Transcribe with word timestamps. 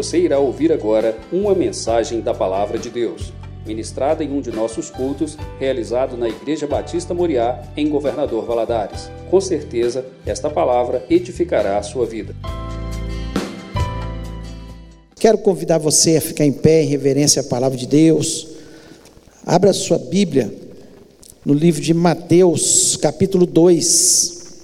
Você 0.00 0.18
irá 0.18 0.38
ouvir 0.38 0.72
agora 0.72 1.14
uma 1.30 1.54
mensagem 1.54 2.22
da 2.22 2.32
Palavra 2.32 2.78
de 2.78 2.88
Deus, 2.88 3.34
ministrada 3.66 4.24
em 4.24 4.32
um 4.32 4.40
de 4.40 4.50
nossos 4.50 4.88
cultos, 4.88 5.36
realizado 5.58 6.16
na 6.16 6.26
Igreja 6.26 6.66
Batista 6.66 7.12
Moriá, 7.12 7.62
em 7.76 7.86
Governador 7.86 8.46
Valadares. 8.46 9.10
Com 9.30 9.38
certeza, 9.42 10.06
esta 10.24 10.48
palavra 10.48 11.04
edificará 11.10 11.76
a 11.76 11.82
sua 11.82 12.06
vida. 12.06 12.34
Quero 15.16 15.36
convidar 15.36 15.76
você 15.76 16.16
a 16.16 16.22
ficar 16.22 16.46
em 16.46 16.52
pé 16.52 16.82
em 16.82 16.86
reverência 16.86 17.42
à 17.42 17.44
palavra 17.44 17.76
de 17.76 17.86
Deus. 17.86 18.48
Abra 19.44 19.70
sua 19.74 19.98
Bíblia 19.98 20.50
no 21.44 21.52
livro 21.52 21.82
de 21.82 21.92
Mateus, 21.92 22.96
capítulo 22.96 23.44
2. 23.44 24.62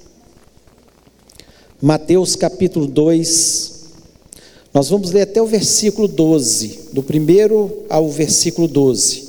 Mateus, 1.82 2.34
capítulo 2.36 2.86
2. 2.86 3.75
Nós 4.76 4.90
vamos 4.90 5.10
ler 5.10 5.22
até 5.22 5.40
o 5.40 5.46
versículo 5.46 6.06
12, 6.06 6.90
do 6.92 7.02
primeiro 7.02 7.84
ao 7.88 8.10
versículo 8.10 8.68
12. 8.68 9.24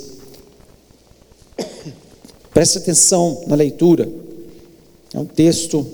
Preste 2.53 2.79
atenção 2.79 3.45
na 3.47 3.55
leitura. 3.55 4.11
É 5.13 5.17
um 5.17 5.23
texto 5.23 5.87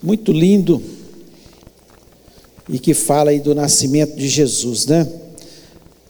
muito 0.00 0.30
lindo 0.30 0.80
e 2.68 2.78
que 2.78 2.94
fala 2.94 3.32
aí 3.32 3.40
do 3.40 3.52
nascimento 3.52 4.14
de 4.14 4.28
Jesus, 4.28 4.86
né? 4.86 5.08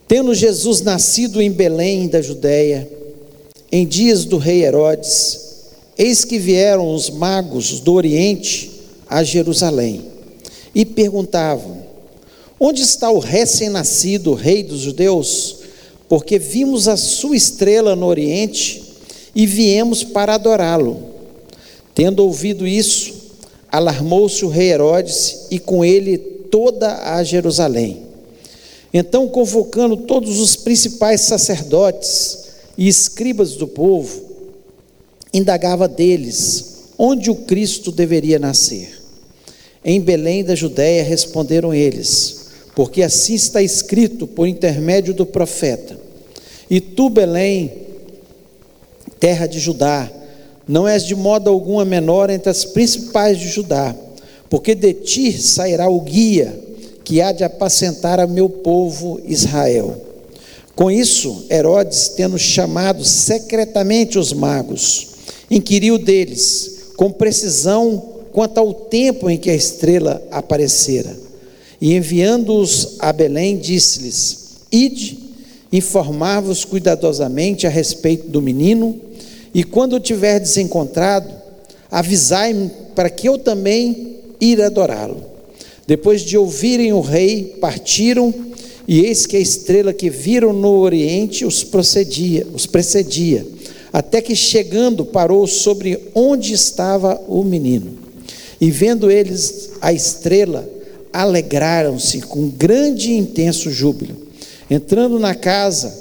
Tendo 0.07 0.35
Jesus 0.35 0.83
nascido 0.83 1.41
em 1.41 1.51
Belém 1.51 2.07
da 2.07 2.21
Judéia, 2.21 2.87
em 3.73 3.87
dias 3.87 4.27
do 4.27 4.37
rei 4.37 4.63
Herodes, 4.63 5.41
eis 5.97 6.23
que 6.23 6.39
vieram 6.39 6.95
os 6.95 7.09
magos 7.09 7.81
do 7.81 7.95
Oriente 7.95 8.71
a 9.09 9.25
Jerusalém 9.25 10.13
e 10.75 10.85
perguntavam: 10.85 11.84
Onde 12.67 12.81
está 12.81 13.11
o 13.11 13.19
recém-nascido 13.19 14.33
rei 14.33 14.63
dos 14.63 14.81
judeus? 14.81 15.57
Porque 16.09 16.39
vimos 16.39 16.89
a 16.89 16.97
sua 16.97 17.37
estrela 17.37 17.95
no 17.95 18.07
Oriente 18.07 18.83
e 19.35 19.45
viemos 19.45 20.03
para 20.03 20.33
adorá-lo. 20.33 20.97
Tendo 21.95 22.25
ouvido 22.25 22.67
isso, 22.67 23.13
alarmou-se 23.71 24.43
o 24.47 24.49
rei 24.49 24.71
Herodes 24.71 25.41
e 25.51 25.59
com 25.59 25.85
ele 25.85 26.17
toda 26.17 27.15
a 27.15 27.23
Jerusalém. 27.23 28.01
Então, 28.95 29.29
convocando 29.29 29.99
todos 29.99 30.41
os 30.41 30.57
principais 30.57 31.21
sacerdotes 31.21 32.47
e 32.79 32.89
escribas 32.89 33.57
do 33.57 33.69
povo, 33.69 34.23
indagava 35.35 35.87
deles 35.87 36.77
onde 36.97 37.31
o 37.31 37.35
Cristo 37.35 37.93
deveria 37.93 38.39
nascer. 38.39 39.03
Em 39.85 40.01
Belém 40.01 40.43
da 40.43 40.55
Judéia 40.55 41.05
responderam 41.05 41.75
eles: 41.75 42.44
porque 42.75 43.03
assim 43.03 43.35
está 43.35 43.63
escrito 43.63 44.27
por 44.27 44.49
intermédio 44.49 45.15
do 45.15 45.25
profeta. 45.25 45.99
E 46.69 46.81
tu, 46.81 47.09
Belém, 47.09 47.73
terra 49.21 49.47
de 49.47 49.61
Judá, 49.61 50.11
não 50.67 50.89
és 50.89 51.05
de 51.05 51.15
modo 51.15 51.49
algum 51.49 51.79
a 51.79 51.85
menor 51.85 52.31
entre 52.31 52.51
as 52.51 52.65
principais 52.65 53.39
de 53.39 53.49
Judá, 53.49 53.95
porque 54.49 54.75
de 54.75 54.93
ti 54.95 55.33
sairá 55.33 55.89
o 55.89 56.01
guia 56.01 56.59
que 57.05 57.21
há 57.21 57.33
de 57.33 57.45
apacentar 57.45 58.19
a 58.19 58.27
meu 58.27 58.49
povo 58.49 59.21
Israel. 59.27 60.01
Com 60.75 60.91
isso, 60.91 61.45
Herodes, 61.51 62.09
tendo 62.09 62.39
chamado 62.39 63.05
secretamente 63.05 64.19
os 64.19 64.33
magos, 64.33 65.09
inquiriu 65.51 65.99
deles 65.99 66.93
com 66.97 67.13
precisão 67.13 68.03
quanto 68.33 68.59
ao 68.59 68.75
tempo 68.75 69.31
em 69.31 69.37
que 69.37 69.51
a 69.51 69.55
estrela 69.55 70.21
aparecera. 70.31 71.24
E 71.81 71.95
enviando-os 71.95 72.97
a 72.99 73.13
Belém, 73.13 73.59
disse-lhes: 73.59 74.57
Ide, 74.71 75.19
informar-vos 75.73 76.65
cuidadosamente 76.65 77.67
a 77.67 77.71
respeito 77.71 78.29
do 78.29 78.41
menino, 78.41 79.01
e 79.53 79.63
quando 79.65 79.95
o 79.95 80.01
tiverdes 80.01 80.57
encontrado, 80.57 81.29
avisai-me 81.91 82.71
para 82.95 83.11
que 83.11 83.29
eu 83.29 83.39
também 83.39 84.19
ir 84.41 84.63
adorá-lo. 84.63 85.23
Depois 85.87 86.23
de 86.23 86.37
ouvirem 86.39 86.93
o 86.93 87.01
rei, 87.01 87.57
partiram, 87.61 88.33
e 88.87 89.01
eis 89.01 89.27
que 89.27 89.37
a 89.37 89.41
estrela 89.41 89.93
que 89.93 90.11
viram 90.11 90.53
no 90.53 90.79
oriente 90.79 91.45
os 91.45 91.63
procedia, 91.65 92.47
os 92.53 92.67
precedia, 92.67 93.47
até 93.93 94.21
que 94.21 94.35
chegando 94.35 95.05
parou 95.05 95.47
sobre 95.47 95.99
onde 96.15 96.53
estava 96.53 97.21
o 97.29 97.43
menino. 97.43 97.99
E 98.61 98.71
vendo 98.71 99.11
eles 99.11 99.71
a 99.81 99.93
estrela, 99.93 100.69
alegraram-se 101.15 102.23
com 102.23 102.49
grande 102.49 103.13
e 103.13 103.17
intenso 103.17 103.71
júbilo. 103.71 104.17
Entrando 104.69 105.17
na 105.21 105.33
casa, 105.33 105.95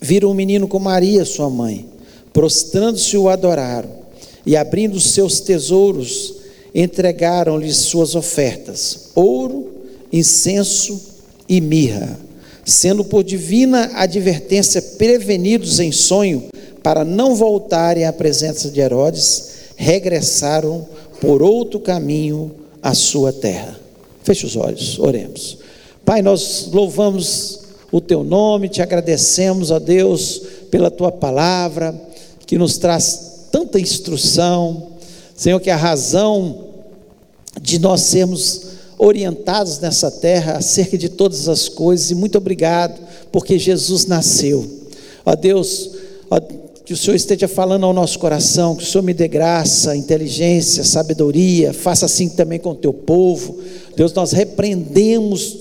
viram 0.00 0.32
o 0.32 0.34
menino 0.34 0.66
com 0.66 0.80
Maria, 0.80 1.24
sua 1.24 1.48
mãe. 1.48 1.86
Prostrando-se, 2.32 3.16
o 3.16 3.28
adoraram. 3.28 4.00
E 4.44 4.56
abrindo 4.56 4.98
seus 4.98 5.38
tesouros, 5.38 6.34
entregaram-lhe 6.74 7.72
suas 7.72 8.16
ofertas: 8.16 9.10
ouro, 9.14 9.68
incenso 10.12 11.00
e 11.48 11.60
mirra. 11.60 12.18
Sendo 12.64 13.04
por 13.04 13.22
divina 13.22 13.92
advertência 13.94 14.82
prevenidos 14.82 15.78
em 15.78 15.92
sonho, 15.92 16.48
para 16.82 17.04
não 17.04 17.36
voltarem 17.36 18.06
à 18.06 18.12
presença 18.12 18.70
de 18.70 18.80
Herodes, 18.80 19.50
regressaram 19.76 20.86
por 21.20 21.42
outro 21.42 21.78
caminho 21.78 22.50
à 22.82 22.92
sua 22.94 23.32
terra. 23.32 23.79
Feche 24.22 24.46
os 24.46 24.56
olhos, 24.56 24.98
oremos. 24.98 25.58
Pai, 26.04 26.22
nós 26.22 26.68
louvamos 26.72 27.60
o 27.92 28.00
teu 28.00 28.22
nome, 28.22 28.68
te 28.68 28.82
agradecemos, 28.82 29.70
ó 29.70 29.78
Deus, 29.78 30.42
pela 30.70 30.90
tua 30.90 31.10
palavra, 31.10 31.94
que 32.46 32.58
nos 32.58 32.78
traz 32.78 33.46
tanta 33.50 33.80
instrução. 33.80 34.88
Senhor, 35.34 35.60
que 35.60 35.70
a 35.70 35.76
razão 35.76 36.68
de 37.60 37.78
nós 37.78 38.02
sermos 38.02 38.62
orientados 38.98 39.78
nessa 39.78 40.10
terra 40.10 40.58
acerca 40.58 40.98
de 40.98 41.08
todas 41.08 41.48
as 41.48 41.68
coisas, 41.68 42.10
e 42.10 42.14
muito 42.14 42.36
obrigado, 42.36 43.00
porque 43.32 43.58
Jesus 43.58 44.04
nasceu. 44.04 44.68
Ó 45.24 45.34
Deus, 45.34 45.90
ó, 46.30 46.38
que 46.90 46.94
o 46.94 46.96
Senhor 46.96 47.14
esteja 47.14 47.46
falando 47.46 47.86
ao 47.86 47.92
nosso 47.92 48.18
coração, 48.18 48.74
que 48.74 48.82
o 48.82 48.86
Senhor 48.86 49.04
me 49.04 49.14
dê 49.14 49.28
graça, 49.28 49.96
inteligência, 49.96 50.82
sabedoria, 50.82 51.72
faça 51.72 52.06
assim 52.06 52.28
também 52.28 52.58
com 52.58 52.70
o 52.70 52.74
teu 52.74 52.92
povo. 52.92 53.60
Deus, 53.94 54.12
nós 54.12 54.32
repreendemos 54.32 55.56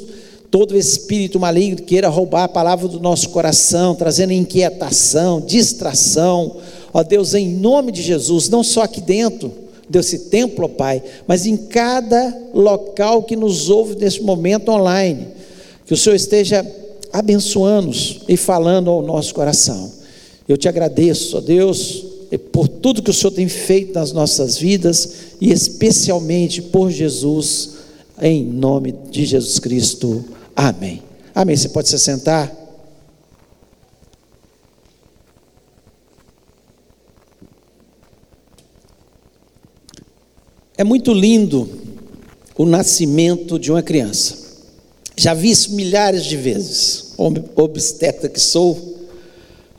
todo 0.49 0.75
espírito 0.75 1.39
maligno 1.39 1.75
que 1.75 1.83
queira 1.83 2.09
roubar 2.09 2.45
a 2.45 2.47
palavra 2.47 2.87
do 2.87 2.99
nosso 2.99 3.29
coração, 3.29 3.93
trazendo 3.93 4.33
inquietação, 4.33 5.39
distração. 5.39 6.55
Ó 6.91 7.03
Deus, 7.03 7.35
em 7.35 7.47
nome 7.47 7.91
de 7.91 8.01
Jesus, 8.01 8.49
não 8.49 8.63
só 8.63 8.81
aqui 8.81 8.99
dentro 8.99 9.51
desse 9.87 10.17
templo, 10.31 10.65
ó 10.65 10.67
Pai, 10.67 11.03
mas 11.27 11.45
em 11.45 11.55
cada 11.55 12.35
local 12.55 13.21
que 13.21 13.35
nos 13.35 13.69
ouve 13.69 13.95
nesse 13.97 14.23
momento 14.23 14.69
online, 14.71 15.27
que 15.85 15.93
o 15.93 15.97
Senhor 15.97 16.15
esteja 16.15 16.65
abençoando-nos 17.13 18.21
e 18.27 18.35
falando 18.35 18.89
ao 18.89 19.03
nosso 19.03 19.31
coração. 19.35 19.98
Eu 20.49 20.57
te 20.57 20.67
agradeço, 20.67 21.37
ó 21.37 21.41
Deus, 21.41 22.03
por 22.51 22.67
tudo 22.67 23.03
que 23.03 23.11
o 23.11 23.13
Senhor 23.13 23.29
tem 23.29 23.47
feito 23.47 23.93
nas 23.93 24.11
nossas 24.11 24.57
vidas 24.57 25.13
e 25.39 25.51
especialmente 25.51 26.59
por 26.59 26.89
Jesus, 26.89 27.75
em 28.19 28.43
nome 28.43 28.91
de 29.11 29.25
Jesus 29.25 29.59
Cristo. 29.59 30.25
Amém. 30.55 31.03
Amém. 31.35 31.55
Você 31.55 31.69
pode 31.69 31.87
se 31.87 31.99
sentar? 31.99 32.51
É 40.75 40.83
muito 40.83 41.13
lindo 41.13 41.69
o 42.57 42.65
nascimento 42.65 43.59
de 43.59 43.71
uma 43.71 43.83
criança. 43.83 44.35
Já 45.15 45.35
vi 45.35 45.51
isso 45.51 45.73
milhares 45.73 46.25
de 46.25 46.35
vezes. 46.35 47.13
Obstetra 47.55 48.27
que 48.27 48.39
sou, 48.39 48.98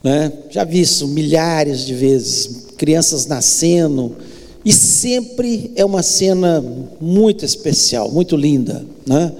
né? 0.02 0.32
Já 0.50 0.64
vi 0.64 0.80
isso 0.80 1.06
milhares 1.08 1.84
de 1.84 1.94
vezes, 1.94 2.66
crianças 2.76 3.26
nascendo, 3.26 4.16
e 4.64 4.72
sempre 4.72 5.70
é 5.74 5.84
uma 5.84 6.02
cena 6.02 6.64
muito 7.00 7.44
especial, 7.44 8.10
muito 8.10 8.36
linda. 8.36 8.84
Né? 9.06 9.32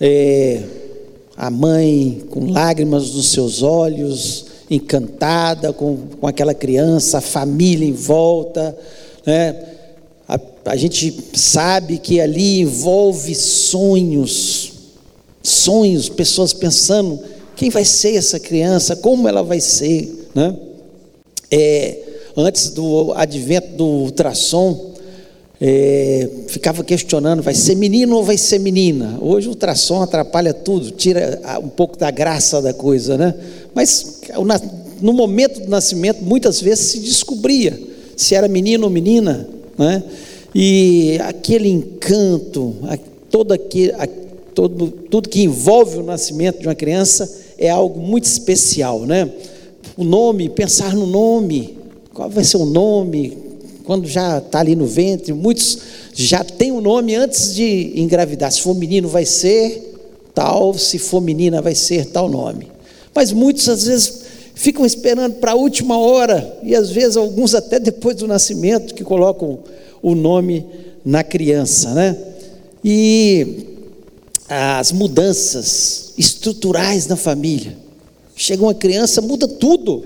É, 0.00 0.62
a 1.36 1.50
mãe 1.50 2.22
com 2.30 2.50
lágrimas 2.50 3.12
nos 3.12 3.32
seus 3.32 3.62
olhos, 3.62 4.46
encantada 4.70 5.72
com, 5.72 5.96
com 6.20 6.26
aquela 6.26 6.54
criança, 6.54 7.18
a 7.18 7.20
família 7.22 7.86
em 7.86 7.92
volta. 7.92 8.76
Né? 9.26 9.56
A, 10.28 10.38
a 10.66 10.76
gente 10.76 11.16
sabe 11.34 11.98
que 11.98 12.20
ali 12.20 12.60
envolve 12.60 13.34
sonhos, 13.34 14.72
sonhos, 15.42 16.08
pessoas 16.08 16.52
pensando 16.52 17.20
quem 17.58 17.70
vai 17.70 17.84
ser 17.84 18.14
essa 18.14 18.38
criança? 18.38 18.94
Como 18.94 19.28
ela 19.28 19.42
vai 19.42 19.60
ser? 19.60 20.28
Né? 20.32 20.56
É, 21.50 21.98
antes 22.36 22.70
do 22.70 23.12
advento 23.14 23.76
do 23.76 23.84
ultrassom, 23.84 24.94
é, 25.60 26.28
ficava 26.46 26.84
questionando: 26.84 27.42
vai 27.42 27.54
ser 27.54 27.74
menino 27.74 28.14
ou 28.14 28.22
vai 28.22 28.38
ser 28.38 28.60
menina? 28.60 29.18
Hoje 29.20 29.48
o 29.48 29.50
ultrassom 29.50 30.00
atrapalha 30.00 30.54
tudo, 30.54 30.92
tira 30.92 31.40
um 31.60 31.68
pouco 31.68 31.98
da 31.98 32.12
graça 32.12 32.62
da 32.62 32.72
coisa, 32.72 33.18
né? 33.18 33.34
Mas 33.74 34.20
no 35.02 35.12
momento 35.12 35.60
do 35.60 35.68
nascimento, 35.68 36.22
muitas 36.22 36.60
vezes 36.60 36.86
se 36.86 37.00
descobria 37.00 37.76
se 38.16 38.36
era 38.36 38.46
menino 38.46 38.84
ou 38.84 38.90
menina, 38.90 39.48
né? 39.76 40.04
E 40.54 41.18
aquele 41.24 41.68
encanto, 41.68 42.76
todo 43.28 43.50
aquele, 43.50 43.92
todo, 44.54 44.92
tudo 45.10 45.28
que 45.28 45.42
envolve 45.42 45.98
o 45.98 46.04
nascimento 46.04 46.60
de 46.60 46.68
uma 46.68 46.74
criança 46.76 47.47
é 47.58 47.68
algo 47.68 48.00
muito 48.00 48.24
especial, 48.24 49.00
né? 49.00 49.28
O 49.96 50.04
nome, 50.04 50.48
pensar 50.48 50.94
no 50.94 51.06
nome, 51.06 51.76
qual 52.14 52.30
vai 52.30 52.44
ser 52.44 52.56
o 52.56 52.64
nome, 52.64 53.36
quando 53.84 54.06
já 54.06 54.38
está 54.38 54.60
ali 54.60 54.76
no 54.76 54.86
ventre, 54.86 55.32
muitos 55.32 55.78
já 56.14 56.44
têm 56.44 56.70
o 56.70 56.80
nome 56.80 57.14
antes 57.14 57.54
de 57.54 57.92
engravidar. 57.96 58.52
Se 58.52 58.60
for 58.60 58.74
menino, 58.74 59.08
vai 59.08 59.24
ser 59.24 59.96
tal, 60.34 60.74
se 60.74 60.98
for 60.98 61.20
menina, 61.20 61.60
vai 61.60 61.74
ser 61.74 62.06
tal 62.06 62.28
nome. 62.28 62.70
Mas 63.14 63.32
muitos, 63.32 63.68
às 63.68 63.84
vezes, 63.84 64.22
ficam 64.54 64.84
esperando 64.84 65.36
para 65.36 65.52
a 65.52 65.54
última 65.54 65.98
hora, 65.98 66.58
e 66.62 66.74
às 66.74 66.90
vezes 66.90 67.16
alguns 67.16 67.54
até 67.54 67.80
depois 67.80 68.16
do 68.16 68.26
nascimento, 68.26 68.94
que 68.94 69.02
colocam 69.02 69.60
o 70.02 70.14
nome 70.14 70.66
na 71.04 71.24
criança, 71.24 71.94
né? 71.94 72.16
E 72.84 73.77
as 74.48 74.92
mudanças 74.92 76.12
estruturais 76.16 77.06
na 77.06 77.16
família. 77.16 77.76
Chega 78.34 78.62
uma 78.62 78.74
criança, 78.74 79.20
muda 79.20 79.46
tudo. 79.46 80.04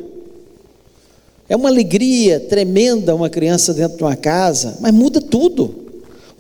É 1.49 1.55
uma 1.55 1.69
alegria 1.69 2.41
tremenda 2.41 3.15
uma 3.15 3.29
criança 3.29 3.73
dentro 3.73 3.99
de 3.99 4.03
uma 4.03 4.17
casa, 4.17 4.79
mas 4.81 4.93
muda 4.93 5.21
tudo. 5.21 5.75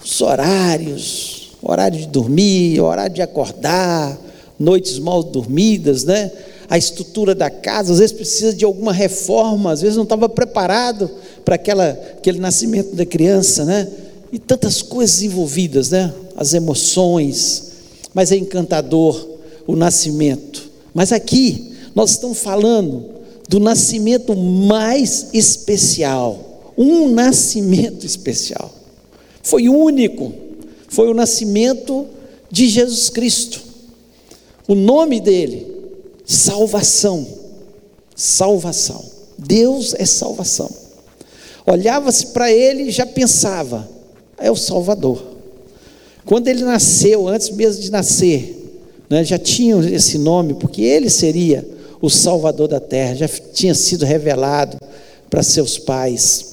Os 0.02 0.20
horários, 0.20 1.52
horário 1.62 1.98
de 1.98 2.06
dormir, 2.06 2.80
horário 2.80 3.14
de 3.14 3.22
acordar, 3.22 4.18
noites 4.58 4.98
mal 4.98 5.22
dormidas, 5.22 6.04
né? 6.04 6.30
A 6.68 6.78
estrutura 6.78 7.34
da 7.34 7.50
casa, 7.50 7.92
às 7.92 7.98
vezes 7.98 8.16
precisa 8.16 8.54
de 8.54 8.64
alguma 8.64 8.92
reforma, 8.92 9.70
às 9.70 9.82
vezes 9.82 9.96
não 9.96 10.04
estava 10.04 10.28
preparado 10.28 11.10
para 11.44 11.56
aquela, 11.56 11.90
aquele 11.90 12.38
nascimento 12.38 12.96
da 12.96 13.04
criança, 13.04 13.64
né? 13.64 13.86
E 14.32 14.38
tantas 14.38 14.80
coisas 14.80 15.20
envolvidas, 15.22 15.90
né? 15.90 16.12
As 16.34 16.54
emoções, 16.54 17.71
mas 18.14 18.32
é 18.32 18.36
encantador 18.36 19.28
o 19.66 19.76
nascimento. 19.76 20.70
Mas 20.94 21.12
aqui 21.12 21.72
nós 21.94 22.10
estamos 22.10 22.38
falando 22.38 23.06
do 23.48 23.60
nascimento 23.60 24.34
mais 24.36 25.28
especial, 25.32 26.72
um 26.76 27.08
nascimento 27.08 28.06
especial. 28.06 28.72
Foi 29.42 29.68
único, 29.68 30.32
foi 30.88 31.08
o 31.08 31.14
nascimento 31.14 32.06
de 32.50 32.68
Jesus 32.68 33.10
Cristo. 33.10 33.60
O 34.68 34.74
nome 34.74 35.20
dele, 35.20 35.66
salvação. 36.24 37.26
Salvação. 38.14 39.04
Deus 39.38 39.94
é 39.94 40.04
salvação. 40.04 40.70
Olhava-se 41.66 42.28
para 42.28 42.52
ele 42.52 42.84
e 42.84 42.90
já 42.90 43.06
pensava, 43.06 43.88
é 44.38 44.50
o 44.50 44.56
Salvador. 44.56 45.31
Quando 46.24 46.48
ele 46.48 46.62
nasceu, 46.62 47.28
antes 47.28 47.50
mesmo 47.50 47.82
de 47.82 47.90
nascer, 47.90 48.58
né, 49.10 49.24
já 49.24 49.38
tinham 49.38 49.82
esse 49.82 50.18
nome, 50.18 50.54
porque 50.54 50.82
ele 50.82 51.10
seria 51.10 51.66
o 52.00 52.08
Salvador 52.08 52.68
da 52.68 52.80
terra, 52.80 53.14
já 53.14 53.28
tinha 53.28 53.74
sido 53.74 54.04
revelado 54.04 54.78
para 55.28 55.42
seus 55.42 55.78
pais 55.78 56.52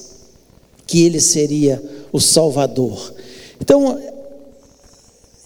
que 0.86 1.04
ele 1.04 1.20
seria 1.20 1.82
o 2.12 2.20
Salvador. 2.20 3.14
Então, 3.60 4.00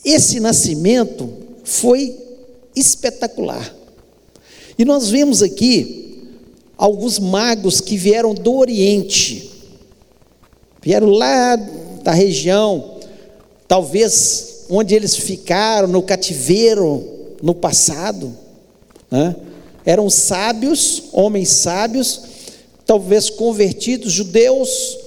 esse 0.04 0.40
nascimento 0.40 1.28
foi 1.62 2.16
espetacular. 2.74 3.74
E 4.78 4.84
nós 4.84 5.10
vemos 5.10 5.42
aqui 5.42 6.28
alguns 6.76 7.18
magos 7.18 7.80
que 7.80 7.96
vieram 7.96 8.34
do 8.34 8.54
Oriente, 8.54 9.50
vieram 10.82 11.08
lá 11.08 11.56
da 12.02 12.12
região 12.12 12.93
talvez 13.66 14.64
onde 14.68 14.94
eles 14.94 15.16
ficaram 15.16 15.88
no 15.88 16.02
cativeiro 16.02 17.04
no 17.42 17.54
passado, 17.54 18.34
né? 19.10 19.36
eram 19.84 20.08
sábios, 20.08 21.04
homens 21.12 21.50
sábios, 21.50 22.20
talvez 22.86 23.28
convertidos, 23.28 24.12
judeus, 24.12 24.98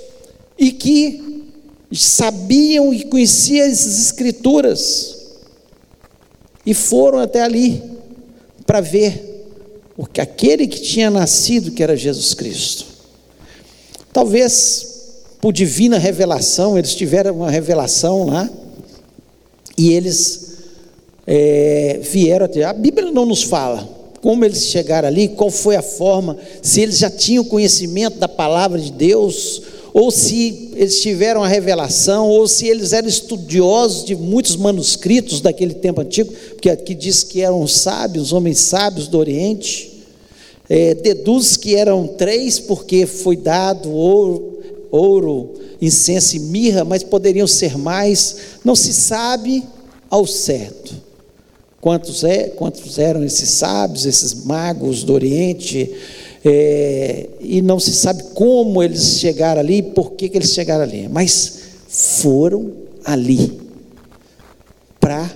e 0.57 0.71
que 0.71 1.45
sabiam 1.91 2.93
e 2.93 3.03
conheciam 3.05 3.67
as 3.67 3.85
escrituras, 3.85 5.15
e 6.65 6.73
foram 6.73 7.19
até 7.19 7.41
ali 7.41 7.81
para 8.65 8.81
ver 8.81 9.45
o 9.97 10.05
que 10.05 10.21
aquele 10.21 10.67
que 10.67 10.79
tinha 10.79 11.09
nascido, 11.09 11.71
que 11.71 11.81
era 11.81 11.95
Jesus 11.95 12.33
Cristo. 12.33 12.85
Talvez 14.13 14.86
por 15.39 15.53
divina 15.53 15.97
revelação, 15.97 16.77
eles 16.77 16.95
tiveram 16.95 17.35
uma 17.35 17.51
revelação 17.51 18.25
lá, 18.25 18.49
e 19.77 19.93
eles 19.93 20.57
é, 21.25 21.99
vieram 22.01 22.45
até. 22.45 22.63
A 22.63 22.73
Bíblia 22.73 23.11
não 23.11 23.25
nos 23.25 23.43
fala 23.43 23.97
como 24.21 24.43
eles 24.43 24.65
chegaram 24.65 25.07
ali, 25.07 25.27
qual 25.27 25.49
foi 25.49 25.75
a 25.75 25.81
forma, 25.81 26.37
se 26.61 26.81
eles 26.81 26.97
já 26.97 27.09
tinham 27.09 27.43
conhecimento 27.43 28.17
da 28.17 28.27
palavra 28.27 28.79
de 28.79 28.91
Deus, 28.91 29.61
ou 29.93 30.11
se 30.11 30.71
eles 30.75 31.01
tiveram 31.01 31.43
a 31.43 31.47
revelação, 31.47 32.27
ou 32.29 32.47
se 32.47 32.67
eles 32.67 32.93
eram 32.93 33.07
estudiosos 33.07 34.05
de 34.05 34.15
muitos 34.15 34.55
manuscritos 34.55 35.39
daquele 35.39 35.73
tempo 35.73 36.01
antigo, 36.01 36.33
porque 36.49 36.69
aqui 36.69 36.93
diz 36.93 37.23
que 37.23 37.41
eram 37.41 37.65
sábios, 37.67 38.33
homens 38.33 38.59
sábios 38.59 39.07
do 39.07 39.17
Oriente. 39.17 39.93
É, 40.69 40.93
deduz 40.93 41.55
que 41.55 41.75
eram 41.75 42.05
três, 42.05 42.59
porque 42.59 43.05
foi 43.05 43.37
dado 43.37 43.89
ouro, 43.89 44.56
ouro, 44.91 45.53
incenso 45.81 46.35
e 46.35 46.39
mirra, 46.39 46.83
mas 46.83 47.03
poderiam 47.03 47.47
ser 47.47 47.77
mais, 47.77 48.37
não 48.63 48.75
se 48.75 48.93
sabe 48.93 49.63
ao 50.09 50.25
certo. 50.25 50.95
Quantos, 51.79 52.23
é, 52.23 52.49
quantos 52.49 52.97
eram 52.97 53.23
esses 53.23 53.49
sábios, 53.51 54.05
esses 54.05 54.45
magos 54.45 55.03
do 55.03 55.13
Oriente, 55.13 55.93
é, 56.43 57.29
e 57.39 57.61
não 57.61 57.79
se 57.79 57.93
sabe 57.93 58.23
como 58.33 58.81
eles 58.81 59.19
chegaram 59.19 59.61
ali, 59.61 59.81
por 59.81 60.11
que, 60.13 60.29
que 60.29 60.37
eles 60.37 60.53
chegaram 60.53 60.83
ali, 60.83 61.07
mas 61.07 61.59
foram 61.87 62.73
ali 63.05 63.59
para 64.99 65.31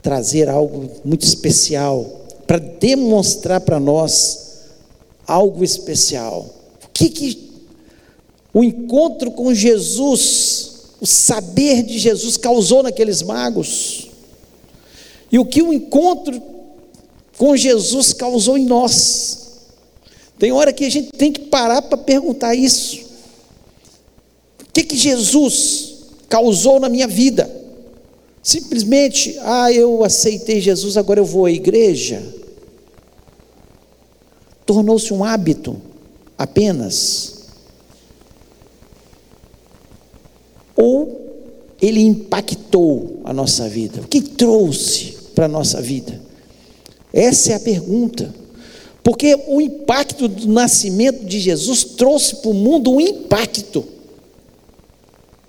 trazer 0.00 0.48
algo 0.48 0.90
muito 1.04 1.24
especial, 1.24 2.04
para 2.46 2.58
demonstrar 2.58 3.60
para 3.60 3.78
nós 3.78 4.42
algo 5.26 5.62
especial. 5.62 6.46
O 6.84 6.88
que, 6.92 7.08
que 7.08 7.51
o 8.54 8.62
encontro 8.62 9.30
com 9.30 9.54
Jesus, 9.54 10.72
o 11.00 11.06
saber 11.06 11.82
de 11.82 11.98
Jesus 11.98 12.36
causou 12.36 12.82
naqueles 12.82 13.22
magos. 13.22 14.08
E 15.30 15.38
o 15.38 15.46
que 15.46 15.62
o 15.62 15.72
encontro 15.72 16.40
com 17.38 17.56
Jesus 17.56 18.12
causou 18.12 18.58
em 18.58 18.66
nós. 18.66 19.38
Tem 20.38 20.52
hora 20.52 20.72
que 20.72 20.84
a 20.84 20.90
gente 20.90 21.10
tem 21.12 21.32
que 21.32 21.40
parar 21.40 21.82
para 21.82 21.96
perguntar 21.96 22.54
isso. 22.54 23.00
O 24.60 24.72
que 24.72 24.82
que 24.82 24.96
Jesus 24.96 25.94
causou 26.28 26.78
na 26.78 26.88
minha 26.88 27.08
vida? 27.08 27.50
Simplesmente, 28.42 29.38
ah, 29.40 29.72
eu 29.72 30.02
aceitei 30.02 30.60
Jesus, 30.60 30.96
agora 30.96 31.20
eu 31.20 31.24
vou 31.24 31.46
à 31.46 31.50
igreja. 31.50 32.22
Tornou-se 34.66 35.12
um 35.12 35.24
hábito 35.24 35.80
apenas. 36.36 37.31
Ou 40.82 41.20
ele 41.80 42.00
impactou 42.00 43.20
a 43.24 43.32
nossa 43.32 43.68
vida? 43.68 44.00
O 44.00 44.08
que 44.08 44.20
trouxe 44.20 45.14
para 45.32 45.44
a 45.44 45.48
nossa 45.48 45.80
vida? 45.80 46.20
Essa 47.12 47.52
é 47.52 47.54
a 47.54 47.60
pergunta. 47.60 48.34
Porque 49.04 49.36
o 49.46 49.60
impacto 49.60 50.26
do 50.26 50.48
nascimento 50.48 51.24
de 51.24 51.38
Jesus 51.38 51.84
trouxe 51.84 52.36
para 52.36 52.50
o 52.50 52.54
mundo 52.54 52.90
um 52.90 53.00
impacto. 53.00 53.84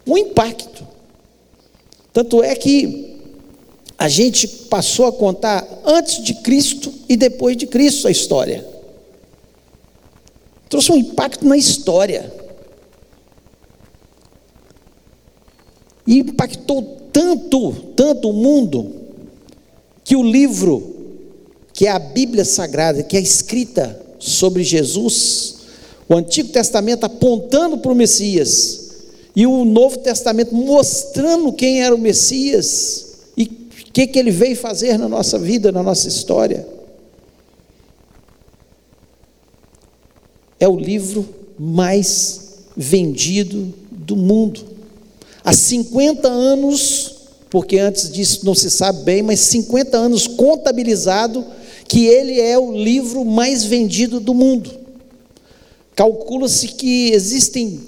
Um 0.05 0.17
impacto. 0.17 0.87
Tanto 2.11 2.43
é 2.43 2.55
que 2.55 3.15
a 3.97 4.07
gente 4.07 4.47
passou 4.47 5.07
a 5.07 5.13
contar 5.13 5.67
antes 5.83 6.23
de 6.23 6.35
Cristo 6.35 6.93
e 7.09 7.15
depois 7.15 7.57
de 7.57 7.65
Cristo 7.65 8.07
a 8.07 8.11
história. 8.11 8.63
Trouxe 10.69 10.91
um 10.91 10.97
impacto 10.97 11.45
na 11.45 11.57
história. 11.57 12.42
E 16.05 16.19
impactou 16.19 16.81
tanto, 17.11 17.71
tanto 17.95 18.29
o 18.29 18.33
mundo, 18.33 18.91
que 20.03 20.15
o 20.15 20.23
livro, 20.23 20.95
que 21.73 21.87
é 21.87 21.91
a 21.91 21.99
Bíblia 21.99 22.43
Sagrada, 22.43 23.03
que 23.03 23.15
é 23.15 23.21
escrita 23.21 23.99
sobre 24.19 24.63
Jesus, 24.63 25.55
o 26.07 26.15
Antigo 26.15 26.49
Testamento 26.49 27.05
apontando 27.05 27.77
para 27.77 27.91
o 27.91 27.95
Messias, 27.95 28.83
e 29.35 29.47
o 29.47 29.65
Novo 29.65 29.97
Testamento 29.97 30.53
mostrando 30.53 31.51
quem 31.51 31.81
era 31.81 31.93
o 31.93 31.97
Messias 31.97 33.13
e 33.35 33.43
o 33.43 33.91
que, 33.91 34.05
que 34.05 34.19
ele 34.19 34.29
veio 34.29 34.55
fazer 34.55 34.97
na 34.97 35.09
nossa 35.09 35.39
vida, 35.39 35.71
na 35.71 35.81
nossa 35.81 36.07
história. 36.07 36.67
É 40.59 40.67
o 40.67 40.77
livro 40.77 41.27
mais 41.57 42.59
vendido 42.77 43.73
do 43.91 44.15
mundo. 44.15 44.72
Há 45.43 45.51
50 45.51 46.27
anos, 46.27 47.15
porque 47.49 47.77
antes 47.77 48.09
disso 48.09 48.45
não 48.45 48.55
se 48.55 48.69
sabe 48.69 49.03
bem, 49.03 49.21
mas 49.21 49.41
50 49.41 49.97
anos 49.97 50.25
contabilizado 50.25 51.45
que 51.87 52.05
ele 52.05 52.39
é 52.39 52.57
o 52.57 52.71
livro 52.71 53.25
mais 53.25 53.65
vendido 53.65 54.19
do 54.19 54.33
mundo. 54.33 54.71
Calcula-se 55.95 56.69
que 56.69 57.11
existem 57.11 57.79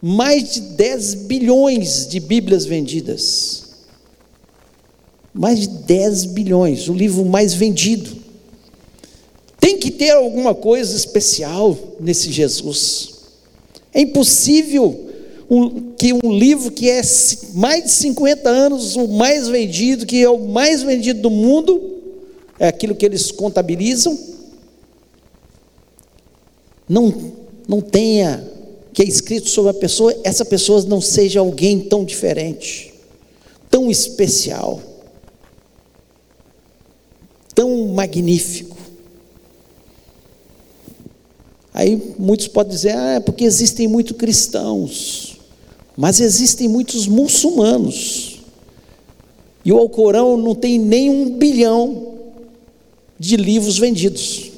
mais 0.00 0.54
de 0.54 0.60
10 0.60 1.14
bilhões 1.14 2.06
de 2.06 2.20
Bíblias 2.20 2.64
vendidas. 2.64 3.64
Mais 5.34 5.60
de 5.60 5.68
10 5.68 6.24
bilhões, 6.26 6.88
o 6.88 6.94
livro 6.94 7.24
mais 7.24 7.54
vendido. 7.54 8.16
Tem 9.60 9.78
que 9.78 9.90
ter 9.90 10.10
alguma 10.10 10.54
coisa 10.54 10.96
especial 10.96 11.76
nesse 12.00 12.32
Jesus. 12.32 13.10
É 13.92 14.00
impossível 14.00 15.07
um, 15.50 15.92
que 15.92 16.12
um 16.12 16.32
livro 16.32 16.70
que 16.70 16.90
é 16.90 17.00
mais 17.54 17.84
de 17.84 17.90
50 17.90 18.48
anos 18.48 18.96
o 18.96 19.08
mais 19.08 19.48
vendido, 19.48 20.04
que 20.04 20.22
é 20.22 20.28
o 20.28 20.38
mais 20.38 20.82
vendido 20.82 21.22
do 21.22 21.30
mundo, 21.30 21.98
é 22.58 22.68
aquilo 22.68 22.94
que 22.94 23.06
eles 23.06 23.30
contabilizam, 23.30 24.18
não, 26.88 27.32
não 27.66 27.80
tenha, 27.80 28.46
que 28.92 29.02
é 29.02 29.04
escrito 29.06 29.48
sobre 29.48 29.70
a 29.70 29.74
pessoa, 29.74 30.14
essa 30.24 30.44
pessoa 30.44 30.82
não 30.82 31.00
seja 31.00 31.40
alguém 31.40 31.80
tão 31.80 32.04
diferente, 32.04 32.92
tão 33.70 33.90
especial, 33.90 34.82
tão 37.54 37.88
magnífico. 37.88 38.76
Aí 41.72 42.14
muitos 42.18 42.48
podem 42.48 42.74
dizer, 42.74 42.96
ah, 42.96 43.14
é 43.14 43.20
porque 43.20 43.44
existem 43.44 43.86
muitos 43.86 44.16
cristãos, 44.16 45.37
mas 45.98 46.20
existem 46.20 46.68
muitos 46.68 47.08
muçulmanos. 47.08 48.38
E 49.64 49.72
o 49.72 49.78
Alcorão 49.78 50.36
não 50.36 50.54
tem 50.54 50.78
nem 50.78 51.10
um 51.10 51.36
bilhão 51.36 52.14
de 53.18 53.36
livros 53.36 53.76
vendidos. 53.78 54.52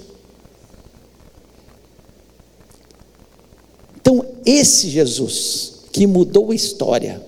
Então, 3.96 4.22
esse 4.44 4.90
Jesus 4.90 5.86
que 5.90 6.06
mudou 6.06 6.50
a 6.50 6.54
história 6.54 7.26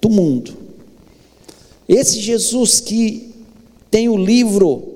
do 0.00 0.10
mundo, 0.10 0.56
esse 1.88 2.20
Jesus 2.20 2.80
que 2.80 3.32
tem 3.92 4.08
o 4.08 4.16
livro 4.16 4.92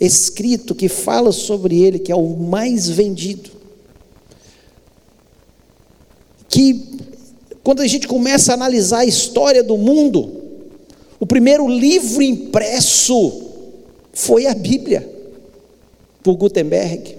escrito 0.00 0.74
que 0.74 0.88
fala 0.88 1.30
sobre 1.30 1.78
ele, 1.78 1.98
que 1.98 2.10
é 2.10 2.16
o 2.16 2.38
mais 2.38 2.88
vendido. 2.88 3.50
Que 6.48 7.00
quando 7.62 7.80
a 7.80 7.86
gente 7.86 8.08
começa 8.08 8.52
a 8.52 8.54
analisar 8.54 9.00
a 9.00 9.04
história 9.04 9.62
do 9.62 9.76
mundo, 9.76 10.40
o 11.18 11.26
primeiro 11.26 11.68
livro 11.68 12.22
impresso 12.22 13.42
foi 14.12 14.46
a 14.46 14.54
Bíblia, 14.54 15.08
por 16.22 16.34
Gutenberg. 16.36 17.16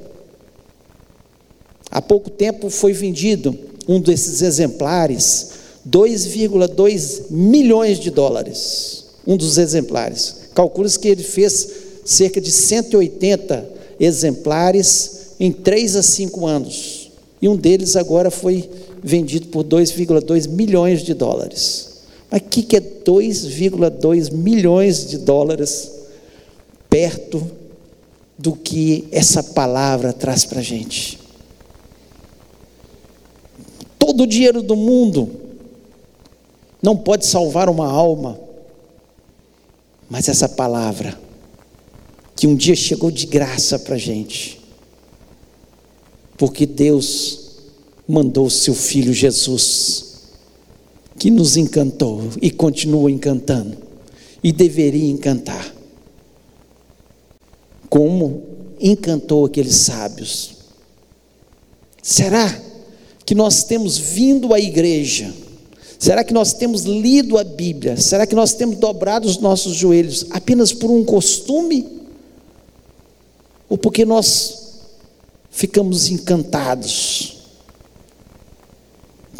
Há 1.90 2.02
pouco 2.02 2.30
tempo 2.30 2.70
foi 2.70 2.94
vendido 2.94 3.58
um 3.88 4.00
desses 4.00 4.42
exemplares, 4.42 5.50
2,2 5.88 7.30
milhões 7.30 8.00
de 8.00 8.10
dólares. 8.10 9.06
Um 9.26 9.38
dos 9.38 9.58
exemplares. 9.58 10.50
Calcula-se 10.56 10.98
que 10.98 11.08
ele 11.08 11.24
fez 11.24 11.68
cerca 12.06 12.42
de 12.42 12.52
180 12.52 13.70
exemplares 14.00 15.36
em 15.40 15.52
3 15.52 15.96
a 15.96 16.04
5 16.04 16.46
anos. 16.46 17.12
E 17.42 17.48
um 17.48 17.56
deles 17.56 17.96
agora 17.96 18.32
foi 18.32 18.70
vendido 19.04 19.48
por 19.48 19.64
2,2 19.64 20.48
milhões 20.48 21.02
de 21.02 21.14
dólares. 21.14 22.04
Mas 22.30 22.42
o 22.42 22.44
que, 22.46 22.64
que 22.64 22.78
é 22.78 22.82
2,2 22.82 24.32
milhões 24.32 25.08
de 25.08 25.18
dólares 25.18 25.92
perto 26.90 27.50
do 28.38 28.54
que 28.54 29.08
essa 29.12 29.44
palavra 29.44 30.14
traz 30.14 30.46
para 30.46 30.60
a 30.60 30.64
gente? 30.64 31.20
Todo 33.98 34.24
o 34.24 34.28
dinheiro 34.28 34.62
do 34.62 34.76
mundo 34.76 35.30
não 36.82 36.98
pode 36.98 37.26
salvar 37.26 37.70
uma 37.70 37.88
alma, 37.88 38.40
mas 40.10 40.28
essa 40.28 40.50
palavra 40.50 41.20
que 42.36 42.48
um 42.48 42.56
dia 42.56 42.76
chegou 42.76 43.12
de 43.12 43.28
graça 43.28 43.78
para 43.78 43.96
a 43.96 44.00
gente, 44.00 44.60
porque 46.38 46.66
Deus 46.66 47.51
mandou 48.12 48.50
seu 48.50 48.74
Filho 48.74 49.14
Jesus, 49.14 50.06
que 51.18 51.32
nos 51.32 51.58
encantou 51.58 52.24
e 52.42 52.52
continua 52.52 53.10
encantando, 53.10 53.78
e 54.44 54.52
deveria 54.52 55.10
encantar, 55.10 55.74
como 57.90 58.44
encantou 58.80 59.46
aqueles 59.46 59.76
sábios. 59.76 60.52
Será 62.02 62.62
que 63.26 63.36
nós 63.36 63.64
temos 63.64 63.98
vindo 63.98 64.54
à 64.54 64.60
igreja? 64.60 65.34
Será 66.00 66.24
que 66.24 66.34
nós 66.34 66.54
temos 66.54 66.84
lido 66.84 67.38
a 67.38 67.44
Bíblia? 67.44 67.96
Será 67.96 68.26
que 68.26 68.36
nós 68.36 68.54
temos 68.54 68.78
dobrado 68.78 69.28
os 69.28 69.38
nossos 69.38 69.76
joelhos 69.76 70.26
apenas 70.32 70.74
por 70.74 70.90
um 70.90 71.04
costume? 71.04 72.02
ou 73.72 73.78
porque 73.78 74.04
nós 74.04 74.82
ficamos 75.50 76.10
encantados, 76.10 77.38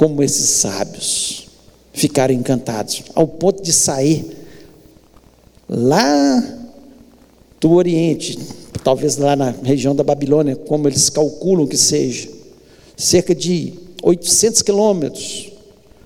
como 0.02 0.24
esses 0.24 0.50
sábios 0.50 1.48
ficaram 1.94 2.34
encantados, 2.34 3.04
ao 3.14 3.28
ponto 3.28 3.62
de 3.62 3.72
sair 3.72 4.36
lá 5.70 6.44
do 7.60 7.72
Oriente, 7.74 8.36
talvez 8.84 9.18
lá 9.18 9.36
na 9.36 9.52
região 9.52 9.96
da 9.96 10.04
Babilônia, 10.04 10.56
como 10.56 10.88
eles 10.88 11.08
calculam 11.08 11.68
que 11.68 11.78
seja, 11.78 12.28
cerca 12.98 13.36
de 13.36 13.76
800 14.02 14.64
quilômetros 14.64 15.52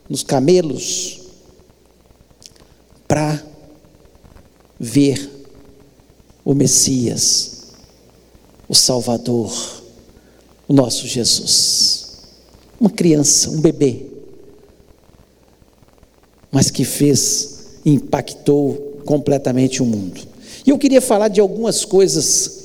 nos 0.10 0.24
camelos, 0.24 1.22
para 3.08 3.42
ver 4.78 5.32
o 6.44 6.54
Messias 6.54 7.72
o 8.68 8.76
Salvador, 8.76 9.54
o 10.68 10.74
nosso 10.74 11.08
Jesus. 11.08 12.05
Uma 12.86 12.92
criança, 12.92 13.50
um 13.50 13.60
bebê, 13.62 14.06
mas 16.52 16.70
que 16.70 16.86
fez, 16.86 17.80
impactou 17.84 19.02
completamente 19.04 19.82
o 19.82 19.86
mundo. 19.86 20.22
E 20.64 20.70
eu 20.70 20.78
queria 20.78 21.02
falar 21.02 21.30
de 21.30 21.40
algumas 21.42 21.84
coisas 21.84 22.60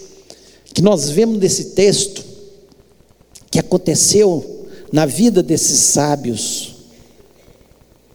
que 0.74 0.82
nós 0.82 1.08
vemos 1.08 1.38
nesse 1.38 1.70
texto, 1.70 2.22
que 3.50 3.58
aconteceu 3.58 4.66
na 4.92 5.06
vida 5.06 5.42
desses 5.42 5.78
sábios 5.78 6.74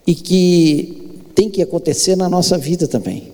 e 0.05 0.13
que 0.13 1.09
tem 1.33 1.49
que 1.49 1.63
acontecer 1.63 2.15
na 2.15 2.29
nossa 2.29 2.55
vida 2.55 2.87
também. 2.87 3.33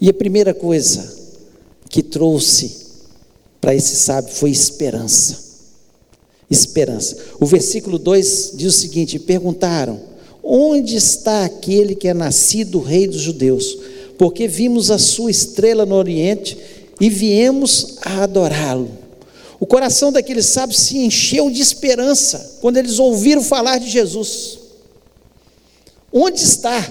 E 0.00 0.10
a 0.10 0.12
primeira 0.12 0.52
coisa 0.52 1.16
que 1.88 2.02
trouxe 2.02 2.78
para 3.60 3.76
esse 3.76 3.94
sábio 3.94 4.34
foi 4.34 4.50
esperança. 4.50 5.45
Esperança. 6.50 7.16
O 7.40 7.46
versículo 7.46 7.98
2 7.98 8.52
diz 8.54 8.74
o 8.74 8.78
seguinte: 8.78 9.18
perguntaram: 9.18 10.00
Onde 10.42 10.96
está 10.96 11.44
aquele 11.44 11.94
que 11.94 12.08
é 12.08 12.14
nascido 12.14 12.80
rei 12.80 13.06
dos 13.08 13.20
judeus? 13.20 13.76
Porque 14.16 14.46
vimos 14.46 14.90
a 14.90 14.98
sua 14.98 15.30
estrela 15.30 15.84
no 15.84 15.96
Oriente 15.96 16.56
e 17.00 17.10
viemos 17.10 17.96
a 18.02 18.22
adorá-lo. 18.22 18.90
O 19.58 19.66
coração 19.66 20.12
daqueles 20.12 20.46
sábios 20.46 20.80
se 20.80 20.98
encheu 20.98 21.50
de 21.50 21.60
esperança 21.60 22.58
quando 22.60 22.76
eles 22.76 22.98
ouviram 22.98 23.42
falar 23.42 23.78
de 23.78 23.90
Jesus. 23.90 24.58
Onde 26.12 26.42
está? 26.42 26.88